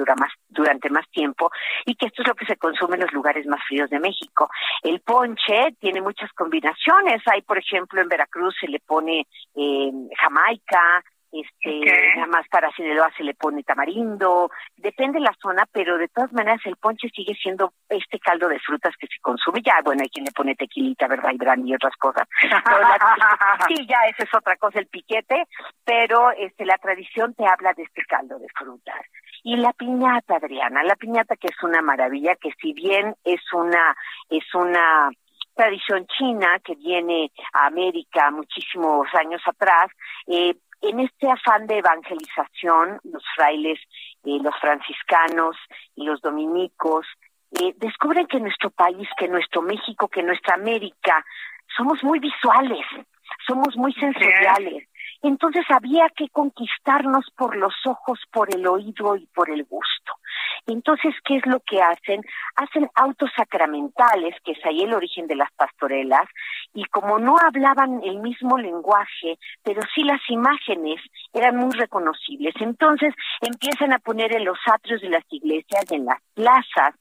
[0.49, 1.51] durante más tiempo
[1.87, 4.51] y que esto es lo que se consume en los lugares más fríos de México.
[4.83, 7.23] El ponche tiene muchas combinaciones.
[7.27, 11.03] Hay, por ejemplo, en Veracruz se le pone eh, jamaica,
[11.33, 11.81] este
[12.15, 16.33] nada más para Sinaloa se le pone tamarindo, depende de la zona, pero de todas
[16.33, 19.63] maneras el ponche sigue siendo este caldo de frutas que se consume.
[19.63, 21.31] Ya, bueno, hay quien le pone tequilita, ¿verdad?
[21.33, 22.29] Y brandy y otras cosas.
[23.69, 25.45] sí, ya, esa es otra cosa, el piquete,
[25.85, 29.01] pero este la tradición te habla de este caldo de frutas.
[29.43, 33.97] Y la piñata, Adriana, la piñata que es una maravilla, que si bien es una,
[34.29, 35.11] es una
[35.57, 39.91] tradición china que viene a América muchísimos años atrás,
[40.27, 43.79] eh, en este afán de evangelización, los frailes,
[44.25, 45.57] eh, los franciscanos
[45.95, 47.07] y los dominicos
[47.53, 51.25] eh, descubren que nuestro país, que nuestro México, que nuestra América,
[51.77, 52.87] somos muy visuales,
[53.47, 54.89] somos muy sensoriales.
[55.23, 60.13] Entonces había que conquistarnos por los ojos, por el oído y por el gusto.
[60.67, 62.23] Entonces, ¿qué es lo que hacen?
[62.57, 66.25] Hacen autos sacramentales, que es ahí el origen de las pastorelas,
[66.75, 71.01] y como no hablaban el mismo lenguaje, pero sí las imágenes
[71.33, 76.21] eran muy reconocibles, entonces empiezan a poner en los atrios de las iglesias, en las
[76.35, 76.95] plazas,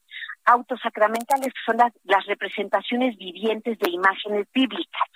[0.45, 5.09] autos sacramentales, que son las, las representaciones vivientes de imágenes bíblicas.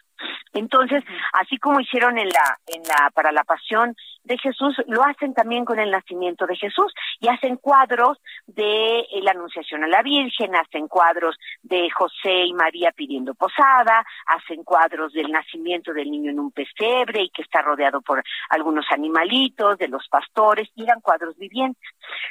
[0.54, 1.04] Entonces,
[1.34, 5.66] así como hicieron en la, en la, para la pasión de Jesús, lo hacen también
[5.66, 10.56] con el nacimiento de Jesús y hacen cuadros de eh, la Anunciación a la Virgen,
[10.56, 16.40] hacen cuadros de José y María pidiendo posada, hacen cuadros del nacimiento del niño en
[16.40, 21.38] un pesebre y que está rodeado por algunos animalitos, de los pastores, y eran cuadros
[21.38, 21.82] vivientes.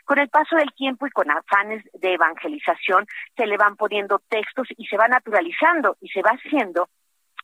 [0.05, 4.68] Con el paso del tiempo y con afanes de evangelización, se le van poniendo textos
[4.76, 6.89] y se va naturalizando y se va haciendo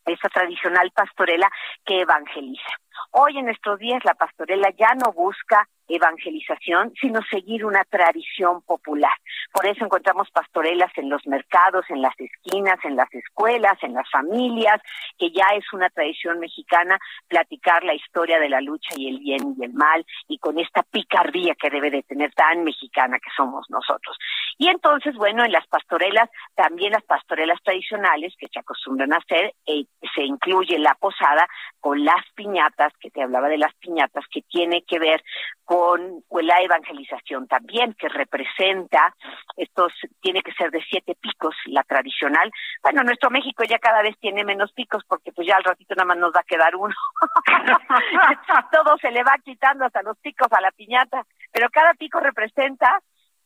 [0.07, 1.50] esa tradicional pastorela
[1.84, 2.68] que evangeliza.
[3.11, 9.12] Hoy en estos días la pastorela ya no busca evangelización, sino seguir una tradición popular.
[9.53, 14.11] Por eso encontramos pastorelas en los mercados, en las esquinas, en las escuelas, en las
[14.11, 14.80] familias,
[15.18, 19.55] que ya es una tradición mexicana platicar la historia de la lucha y el bien
[19.59, 23.68] y el mal y con esta picardía que debe de tener tan mexicana que somos
[23.70, 24.16] nosotros.
[24.59, 29.55] Y entonces, bueno, en las pastorelas, también las pastorelas tradicionales que se acostumbran a hacer,
[29.66, 31.47] eh, se incluye la posada
[31.80, 35.22] con las piñatas, que te hablaba de las piñatas, que tiene que ver
[35.64, 35.74] con,
[36.43, 39.14] la evangelización también, que representa,
[39.57, 42.51] estos tiene que ser de siete picos, la tradicional.
[42.83, 46.07] Bueno, nuestro México ya cada vez tiene menos picos porque pues ya al ratito nada
[46.07, 46.95] más nos va a quedar uno.
[48.72, 53.01] Todo se le va quitando hasta los picos a la piñata, pero cada pico representa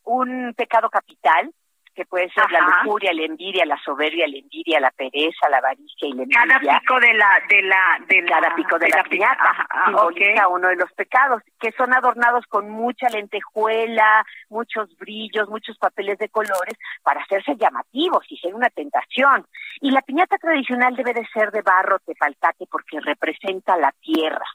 [0.05, 1.53] un pecado capital,
[1.99, 6.07] que puede ser la lujuria, la envidia, la soberbia, la envidia, la pereza, la avaricia
[6.07, 6.61] y la envidia.
[6.61, 10.69] Cada pico de la de la de la, cada pico de, la, piñata simboliza uno
[10.69, 16.79] de los pecados que son adornados con mucha lentejuela, muchos brillos, muchos papeles de colores
[17.03, 19.45] para hacerse llamativos y ser una tentación.
[19.81, 24.47] Y la piñata tradicional debe de ser de barro tepalcate porque representa la tierra.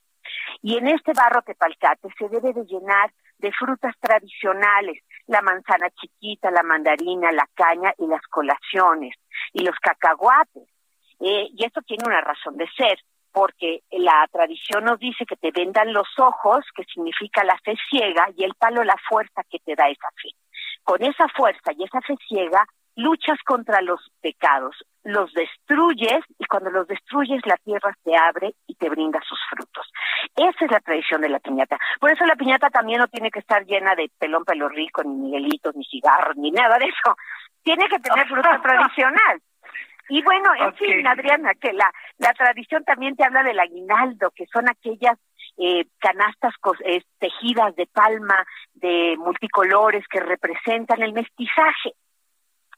[0.63, 6.49] Y en este barro tepalcate se debe de llenar de frutas tradicionales, la manzana chiquita,
[6.51, 9.13] la mandarina, la caña y las colaciones
[9.51, 10.63] y los cacahuates.
[11.19, 12.97] Eh, y esto tiene una razón de ser,
[13.33, 18.29] porque la tradición nos dice que te vendan los ojos, que significa la fe ciega,
[18.37, 20.29] y el palo la fuerza que te da esa fe.
[20.83, 22.65] Con esa fuerza y esa fe ciega,
[22.95, 28.75] luchas contra los pecados, los destruyes y cuando los destruyes la tierra se abre y
[28.75, 29.91] te brinda sus frutos.
[30.35, 31.77] Esa es la tradición de la piñata.
[31.99, 35.15] Por eso la piñata también no tiene que estar llena de pelón pelo rico, ni
[35.15, 37.15] miguelitos, ni cigarros, ni nada de eso.
[37.63, 39.41] Tiene que tener fruta tradicional.
[40.09, 44.45] Y bueno, en fin, Adriana, que la, la tradición también te habla del aguinaldo, que
[44.47, 45.17] son aquellas
[45.57, 48.35] eh, canastas eh, tejidas de palma
[48.73, 51.93] de multicolores que representan el mestizaje.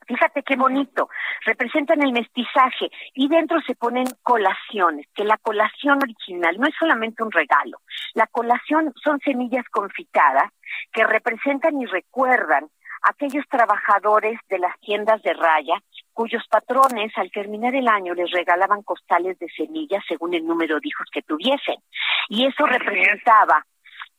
[0.08, 1.10] Fíjate qué bonito,
[1.46, 7.24] representan el mestizaje y dentro se ponen colaciones, que la colación original no es solamente
[7.24, 7.80] un regalo,
[8.14, 10.52] la colación son semillas confitadas
[10.92, 12.66] que representan y recuerdan
[13.02, 15.82] a aquellos trabajadores de las tiendas de raya
[16.14, 20.88] cuyos patrones al terminar el año les regalaban costales de semillas según el número de
[20.88, 21.76] hijos que tuviesen.
[22.30, 23.66] Y eso representaba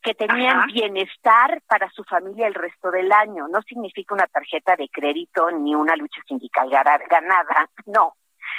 [0.07, 3.49] que tenían bienestar para su familia el resto del año.
[3.49, 8.13] No significa una tarjeta de crédito ni una lucha sindical ganada, no.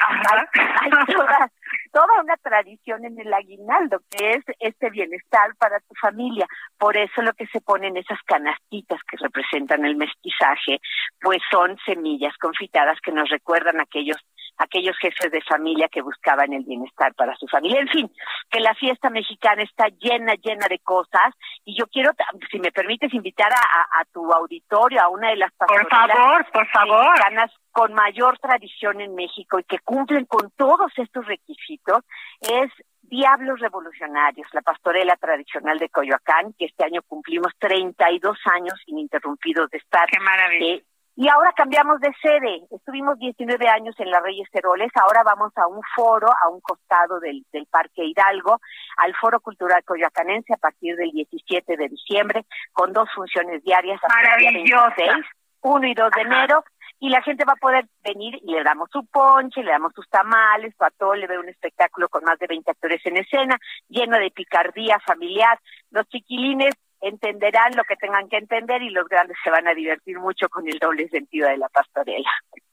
[0.06, 1.50] Hay, toda,
[1.90, 6.46] toda, una tradición en el aguinaldo, que es este bienestar para tu familia.
[6.78, 10.80] Por eso lo que se ponen esas canastitas que representan el mestizaje,
[11.20, 14.18] pues son semillas confitadas que nos recuerdan aquellos
[14.58, 17.80] aquellos jefes de familia que buscaban el bienestar para su familia.
[17.80, 18.12] En fin,
[18.50, 21.34] que la fiesta mexicana está llena, llena de cosas
[21.64, 22.12] y yo quiero,
[22.50, 27.10] si me permites, invitar a, tu auditorio, a una de las por favor, por favor.
[27.10, 31.98] mexicanas con mayor tradición en México y que cumplen con todos estos requisitos,
[32.40, 32.70] es
[33.02, 39.78] Diablos Revolucionarios, la pastorela tradicional de Coyoacán, que este año cumplimos 32 años ininterrumpidos de
[39.78, 40.06] estar.
[40.10, 40.74] ¡Qué maravilla!
[40.74, 40.84] Eh,
[41.18, 42.62] y ahora cambiamos de sede.
[42.70, 47.18] Estuvimos 19 años en la Reyes Heroles, ahora vamos a un foro a un costado
[47.18, 48.60] del, del Parque Hidalgo,
[48.98, 54.00] al Foro Cultural Coyoacanense a partir del 17 de diciembre, con dos funciones diarias.
[54.08, 55.26] Maravillosa.
[55.60, 56.64] 1 y 2 de enero,
[57.00, 60.08] y la gente va a poder venir y le damos su ponche, le damos sus
[60.08, 63.58] tamales, todo le ve un espectáculo con más de 20 actores en escena,
[63.88, 65.58] lleno de picardía familiar.
[65.90, 70.18] Los chiquilines entenderán lo que tengan que entender y los grandes se van a divertir
[70.18, 72.30] mucho con el doble sentido de la pastorela.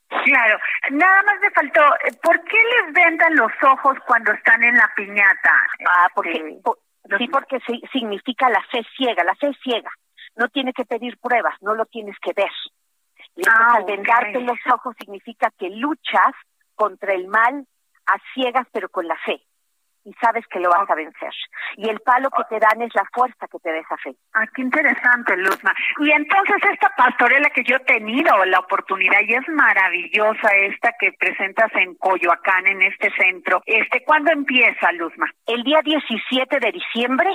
[0.08, 0.60] Claro,
[0.92, 4.90] nada más me faltó, eh, ¿por qué les vendan los ojos cuando están en la
[4.96, 5.54] piñata?
[5.88, 7.60] Ah, porque, este, sí, porque
[7.92, 9.92] significa la fe ciega, la fe ciega.
[10.36, 12.52] No tiene que pedir pruebas, no lo tienes que ver.
[13.36, 16.34] Y ah, al vendarte los ojos significa que luchas
[16.76, 17.66] contra el mal
[18.06, 19.42] a ciegas pero con la fe
[20.06, 21.34] y sabes que lo vas a vencer.
[21.78, 24.16] Y el palo que te dan es la fuerza que te da esa fe.
[24.34, 25.74] Ah, qué interesante, Luzma.
[26.00, 31.12] Y entonces esta pastorela que yo he tenido la oportunidad y es maravillosa esta que
[31.20, 33.62] presentas en Coyoacán, en este centro.
[33.66, 35.26] Este, ¿Cuándo empieza, Luzma?
[35.48, 37.30] El día 17 de diciembre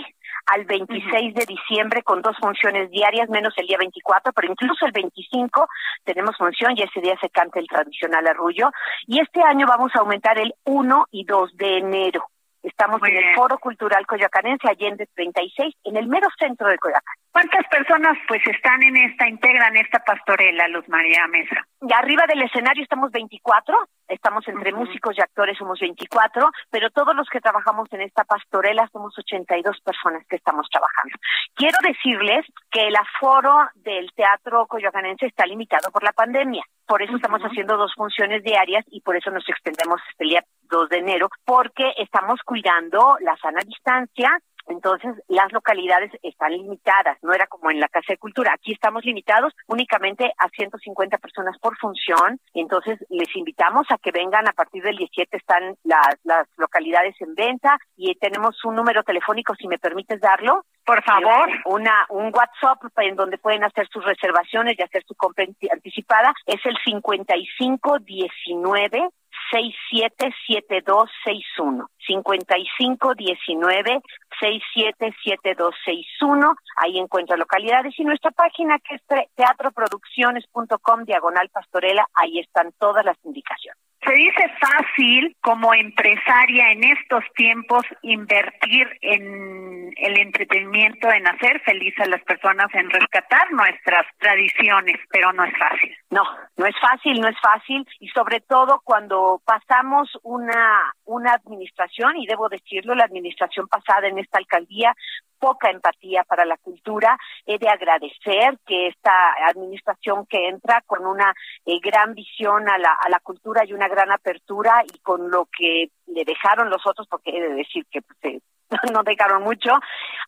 [0.47, 4.93] al 26 de diciembre con dos funciones diarias, menos el día 24, pero incluso el
[4.93, 5.69] 25
[6.05, 8.71] tenemos función y ese día se canta el tradicional arrullo.
[9.07, 12.25] Y este año vamos a aumentar el 1 y 2 de enero.
[12.63, 17.15] Estamos en el Foro Cultural Coyoacanense, Allende 36, en el mero centro de Coyoacán.
[17.33, 21.65] ¿Cuántas personas pues están en esta, integran esta pastorela, Luz María Mesa?
[21.81, 23.75] Y arriba del escenario estamos 24,
[24.09, 28.89] estamos entre músicos y actores, somos 24, pero todos los que trabajamos en esta pastorela
[28.93, 31.17] somos 82 personas que estamos trabajando.
[31.55, 36.65] Quiero decirles que el aforo del Teatro Coyoacanense está limitado por la pandemia.
[36.85, 40.89] Por eso estamos haciendo dos funciones diarias y por eso nos extendemos el día 2
[40.89, 44.37] de enero, porque estamos cuidando la sana distancia,
[44.71, 48.53] entonces, las localidades están limitadas, no era como en la Casa de Cultura.
[48.55, 52.41] Aquí estamos limitados únicamente a 150 personas por función.
[52.55, 57.35] Entonces, les invitamos a que vengan a partir del 17, están las, las localidades en
[57.35, 60.65] venta y tenemos un número telefónico, si me permites darlo.
[60.85, 61.49] Por favor.
[61.67, 66.33] Una, un WhatsApp en donde pueden hacer sus reservaciones y hacer su compra anticipada.
[66.47, 69.09] Es el 5519
[69.51, 74.01] 677261 5519
[74.41, 79.03] 677261 ahí encuentra localidades y nuestra página que es
[79.35, 82.07] teatroproducciones.com diagonal pastorela.
[82.15, 89.93] Ahí están todas las indicaciones se dice fácil como empresaria en estos tiempos invertir en
[89.97, 95.53] el entretenimiento, en hacer feliz a las personas, en rescatar nuestras tradiciones, pero no es
[95.59, 95.95] fácil.
[96.11, 96.23] No,
[96.57, 102.27] no es fácil, no es fácil y sobre todo cuando pasamos una una administración y
[102.27, 104.95] debo decirlo, la administración pasada en esta alcaldía
[105.41, 107.19] poca empatía para la cultura.
[107.47, 109.13] He de agradecer que esta
[109.49, 111.35] administración que entra con una
[111.65, 115.47] eh, gran visión a la, a la cultura y una gran apertura y con lo
[115.47, 118.43] que le dejaron los otros, porque he de decir que pues,
[118.93, 119.71] no dejaron mucho,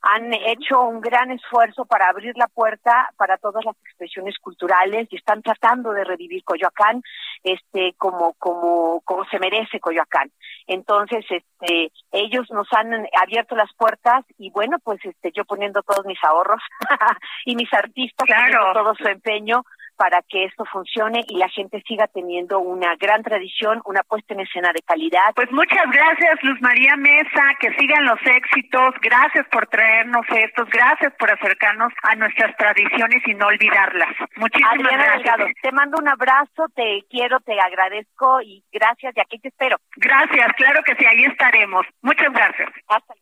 [0.03, 5.17] han hecho un gran esfuerzo para abrir la puerta para todas las expresiones culturales y
[5.17, 7.03] están tratando de revivir Coyoacán
[7.45, 10.31] este como como como se merece Coyoacán.
[10.67, 16.05] Entonces, este ellos nos han abierto las puertas y bueno, pues este yo poniendo todos
[16.05, 16.63] mis ahorros
[17.47, 18.73] y mis artistas claro.
[18.73, 19.63] todo su empeño
[19.97, 24.41] para que esto funcione y la gente siga teniendo una gran tradición, una puesta en
[24.41, 25.33] escena de calidad.
[25.35, 31.13] Pues muchas gracias, Luz María Mesa, que sigan los éxitos, gracias por traernos estos, gracias
[31.19, 34.15] por acercarnos a nuestras tradiciones y no olvidarlas.
[34.37, 35.55] Muchísimas gracias.
[35.63, 39.77] te mando un abrazo, te quiero, te agradezco y gracias y aquí te espero.
[39.97, 41.87] Gracias, claro que sí, ahí estaremos.
[42.03, 42.71] Muchas gracias.
[42.89, 43.15] Hasta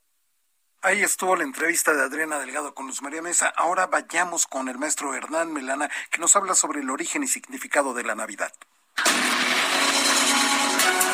[0.82, 3.52] Ahí estuvo la entrevista de Adriana Delgado con Luz María Mesa.
[3.54, 7.92] Ahora vayamos con el maestro Hernán Melana, que nos habla sobre el origen y significado
[7.92, 8.50] de la Navidad.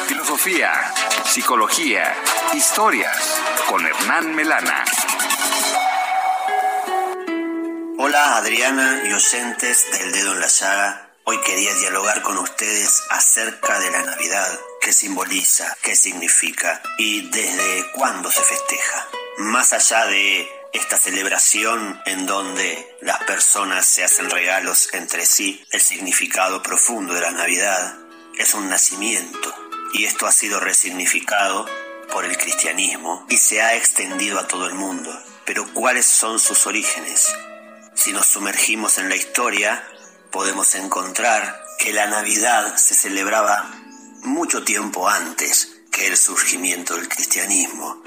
[0.07, 0.73] Filosofía,
[1.25, 2.15] psicología,
[2.55, 4.85] historias, con Hernán Melana.
[7.99, 11.11] Hola Adriana y oyentes del Dedo en la Llaga.
[11.25, 17.91] Hoy quería dialogar con ustedes acerca de la Navidad, qué simboliza, qué significa y desde
[17.91, 19.09] cuándo se festeja.
[19.39, 25.81] Más allá de esta celebración en donde las personas se hacen regalos entre sí, el
[25.83, 27.99] significado profundo de la Navidad
[28.39, 29.55] es un nacimiento
[29.93, 31.67] y esto ha sido resignificado
[32.11, 35.13] por el cristianismo y se ha extendido a todo el mundo.
[35.45, 37.35] Pero ¿cuáles son sus orígenes?
[37.95, 39.87] Si nos sumergimos en la historia,
[40.33, 43.71] podemos encontrar que la Navidad se celebraba
[44.23, 48.03] mucho tiempo antes que el surgimiento del cristianismo.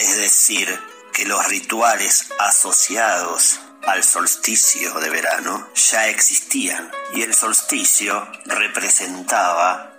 [0.00, 0.80] Es decir,
[1.12, 9.98] que los rituales asociados al solsticio de verano ya existían y el solsticio representaba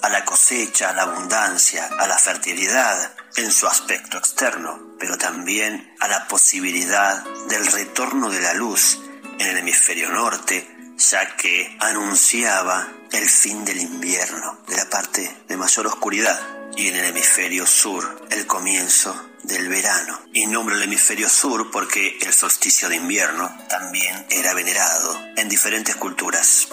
[0.00, 5.94] a la cosecha, a la abundancia, a la fertilidad en su aspecto externo, pero también
[6.00, 9.00] a la posibilidad del retorno de la luz
[9.38, 15.56] en el hemisferio norte, ya que anunciaba el fin del invierno, de la parte de
[15.58, 16.40] mayor oscuridad,
[16.74, 20.20] y en el hemisferio sur el comienzo del verano.
[20.32, 25.96] Y nombro el hemisferio sur porque el solsticio de invierno también era venerado en diferentes
[25.96, 26.68] culturas.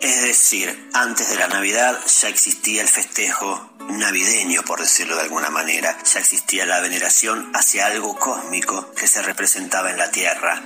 [0.00, 5.50] Es decir, antes de la Navidad ya existía el festejo navideño, por decirlo de alguna
[5.50, 5.98] manera.
[6.04, 10.62] Ya existía la veneración hacia algo cósmico que se representaba en la Tierra.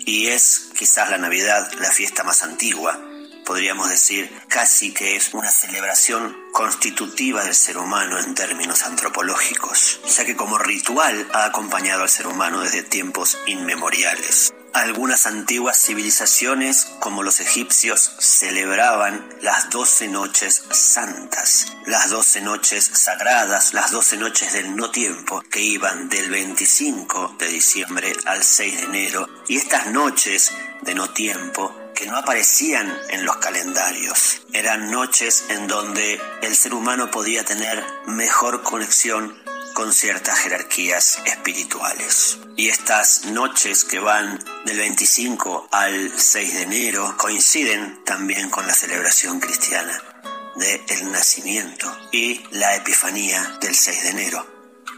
[0.00, 3.00] Y es quizás la Navidad la fiesta más antigua,
[3.44, 10.24] podríamos decir casi que es una celebración constitutiva del ser humano en términos antropológicos, ya
[10.24, 14.52] que como ritual ha acompañado al ser humano desde tiempos inmemoriales.
[14.74, 23.74] Algunas antiguas civilizaciones, como los egipcios, celebraban las doce noches santas, las doce noches sagradas,
[23.74, 28.82] las doce noches del no tiempo, que iban del 25 de diciembre al 6 de
[28.84, 34.42] enero, y estas noches de no tiempo que no aparecían en los calendarios.
[34.52, 39.40] Eran noches en donde el ser humano podía tener mejor conexión
[39.74, 42.38] con ciertas jerarquías espirituales.
[42.56, 48.74] Y estas noches que van del 25 al 6 de enero coinciden también con la
[48.74, 50.02] celebración cristiana
[50.56, 54.46] del el nacimiento y la epifanía del 6 de enero.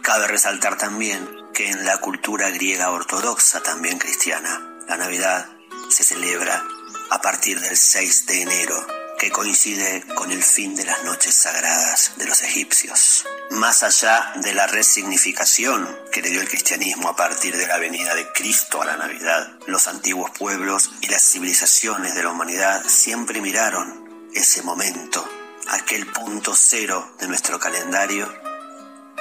[0.02, 5.48] Cabe resaltar también que en la cultura griega ortodoxa, también cristiana, la Navidad
[5.88, 6.64] se celebra
[7.10, 8.86] a partir del 6 de enero,
[9.18, 13.24] que coincide con el fin de las noches sagradas de los egipcios.
[13.50, 18.14] Más allá de la resignificación que le dio el cristianismo a partir de la venida
[18.14, 23.40] de Cristo a la Navidad, los antiguos pueblos y las civilizaciones de la humanidad siempre
[23.40, 25.26] miraron ese momento,
[25.68, 28.32] aquel punto cero de nuestro calendario,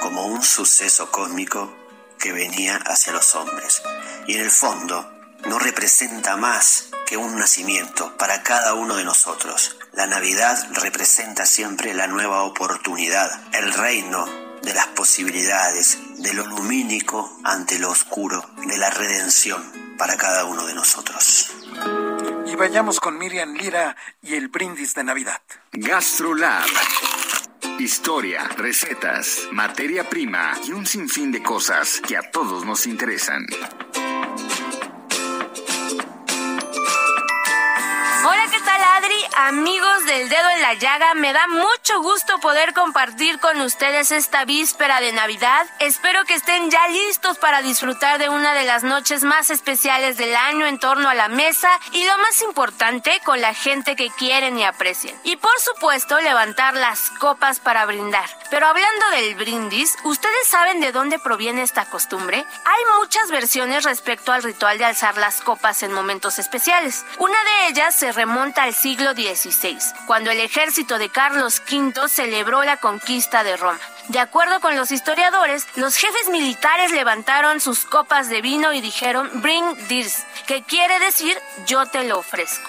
[0.00, 1.74] como un suceso cósmico
[2.18, 3.82] que venía hacia los hombres.
[4.26, 5.10] Y en el fondo
[5.46, 9.76] no representa más que un nacimiento para cada uno de nosotros.
[9.92, 14.26] La Navidad representa siempre la nueva oportunidad, el reino
[14.62, 19.62] de las posibilidades, de lo lumínico ante lo oscuro, de la redención
[19.98, 21.50] para cada uno de nosotros.
[22.46, 25.40] Y vayamos con Miriam Lira y el brindis de Navidad.
[25.72, 26.64] GastroLab.
[27.78, 33.44] Historia, recetas, materia prima y un sinfín de cosas que a todos nos interesan.
[39.36, 44.44] Amigos del dedo en la llaga, me da mucho gusto poder compartir con ustedes esta
[44.44, 45.66] víspera de Navidad.
[45.80, 50.34] Espero que estén ya listos para disfrutar de una de las noches más especiales del
[50.36, 54.58] año en torno a la mesa y lo más importante, con la gente que quieren
[54.58, 55.16] y aprecian.
[55.24, 58.28] Y por supuesto, levantar las copas para brindar.
[58.50, 62.44] Pero hablando del brindis, ¿ustedes saben de dónde proviene esta costumbre?
[62.64, 67.04] Hay muchas versiones respecto al ritual de alzar las copas en momentos especiales.
[67.18, 69.14] Una de ellas se remonta al siglo
[70.06, 73.80] Cuando el ejército de Carlos V celebró la conquista de Roma.
[74.08, 79.30] De acuerdo con los historiadores, los jefes militares levantaron sus copas de vino y dijeron
[79.40, 82.68] Bring this, que quiere decir yo te lo ofrezco.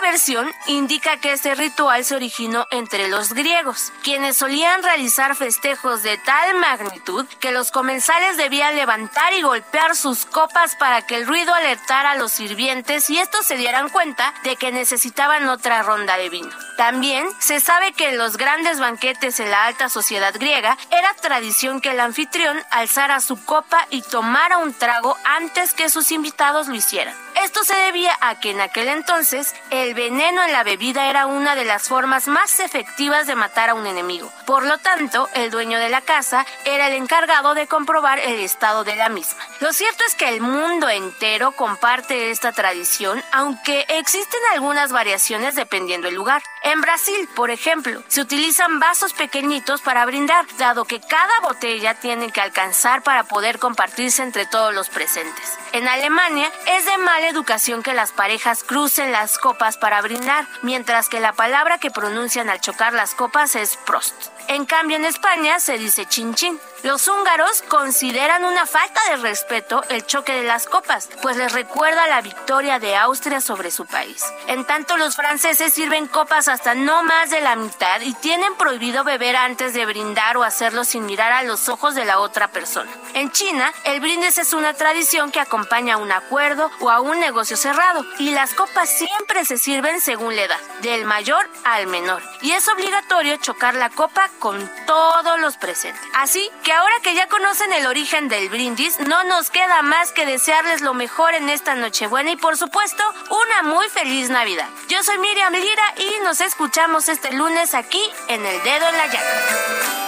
[0.00, 6.18] Versión indica que este ritual se originó entre los griegos, quienes solían realizar festejos de
[6.18, 11.54] tal magnitud que los comensales debían levantar y golpear sus copas para que el ruido
[11.54, 16.28] alertara a los sirvientes y estos se dieran cuenta de que necesitaban otra ronda de
[16.28, 16.50] vino.
[16.76, 21.80] También se sabe que en los grandes banquetes en la alta sociedad griega era tradición
[21.80, 26.74] que el anfitrión alzara su copa y tomara un trago antes que sus invitados lo
[26.74, 27.14] hicieran.
[27.42, 31.26] Esto se debía a que en aquel entonces el el veneno en la bebida era
[31.26, 34.32] una de las formas más efectivas de matar a un enemigo.
[34.46, 38.84] Por lo tanto, el dueño de la casa era el encargado de comprobar el estado
[38.84, 39.42] de la misma.
[39.58, 46.06] Lo cierto es que el mundo entero comparte esta tradición, aunque existen algunas variaciones dependiendo
[46.06, 46.40] el lugar.
[46.62, 52.30] En Brasil, por ejemplo, se utilizan vasos pequeñitos para brindar, dado que cada botella tiene
[52.30, 55.58] que alcanzar para poder compartirse entre todos los presentes.
[55.72, 61.08] En Alemania es de mala educación que las parejas crucen las copas para brindar, mientras
[61.08, 64.14] que la palabra que pronuncian al chocar las copas es Prost.
[64.50, 66.58] En cambio, en España se dice chin chin.
[66.82, 72.08] Los húngaros consideran una falta de respeto el choque de las copas, pues les recuerda
[72.08, 74.24] la victoria de Austria sobre su país.
[74.48, 79.04] En tanto, los franceses sirven copas hasta no más de la mitad y tienen prohibido
[79.04, 82.90] beber antes de brindar o hacerlo sin mirar a los ojos de la otra persona.
[83.14, 87.20] En China, el brindis es una tradición que acompaña a un acuerdo o a un
[87.20, 92.22] negocio cerrado y las copas siempre se sirven según la edad, del mayor al menor.
[92.40, 96.02] Y es obligatorio chocar la copa con todos los presentes.
[96.14, 100.26] Así que ahora que ya conocen el origen del brindis, no nos queda más que
[100.26, 104.68] desearles lo mejor en esta Nochebuena y por supuesto una muy feliz Navidad.
[104.88, 109.06] Yo soy Miriam Lira y nos escuchamos este lunes aquí en El Dedo en la
[109.06, 110.00] Llaga.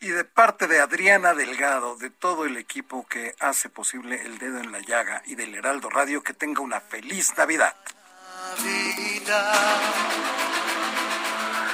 [0.00, 4.58] Y de parte de Adriana Delgado, de todo el equipo que hace posible El Dedo
[4.58, 7.76] en la Llaga y del Heraldo Radio, que tenga una feliz Navidad.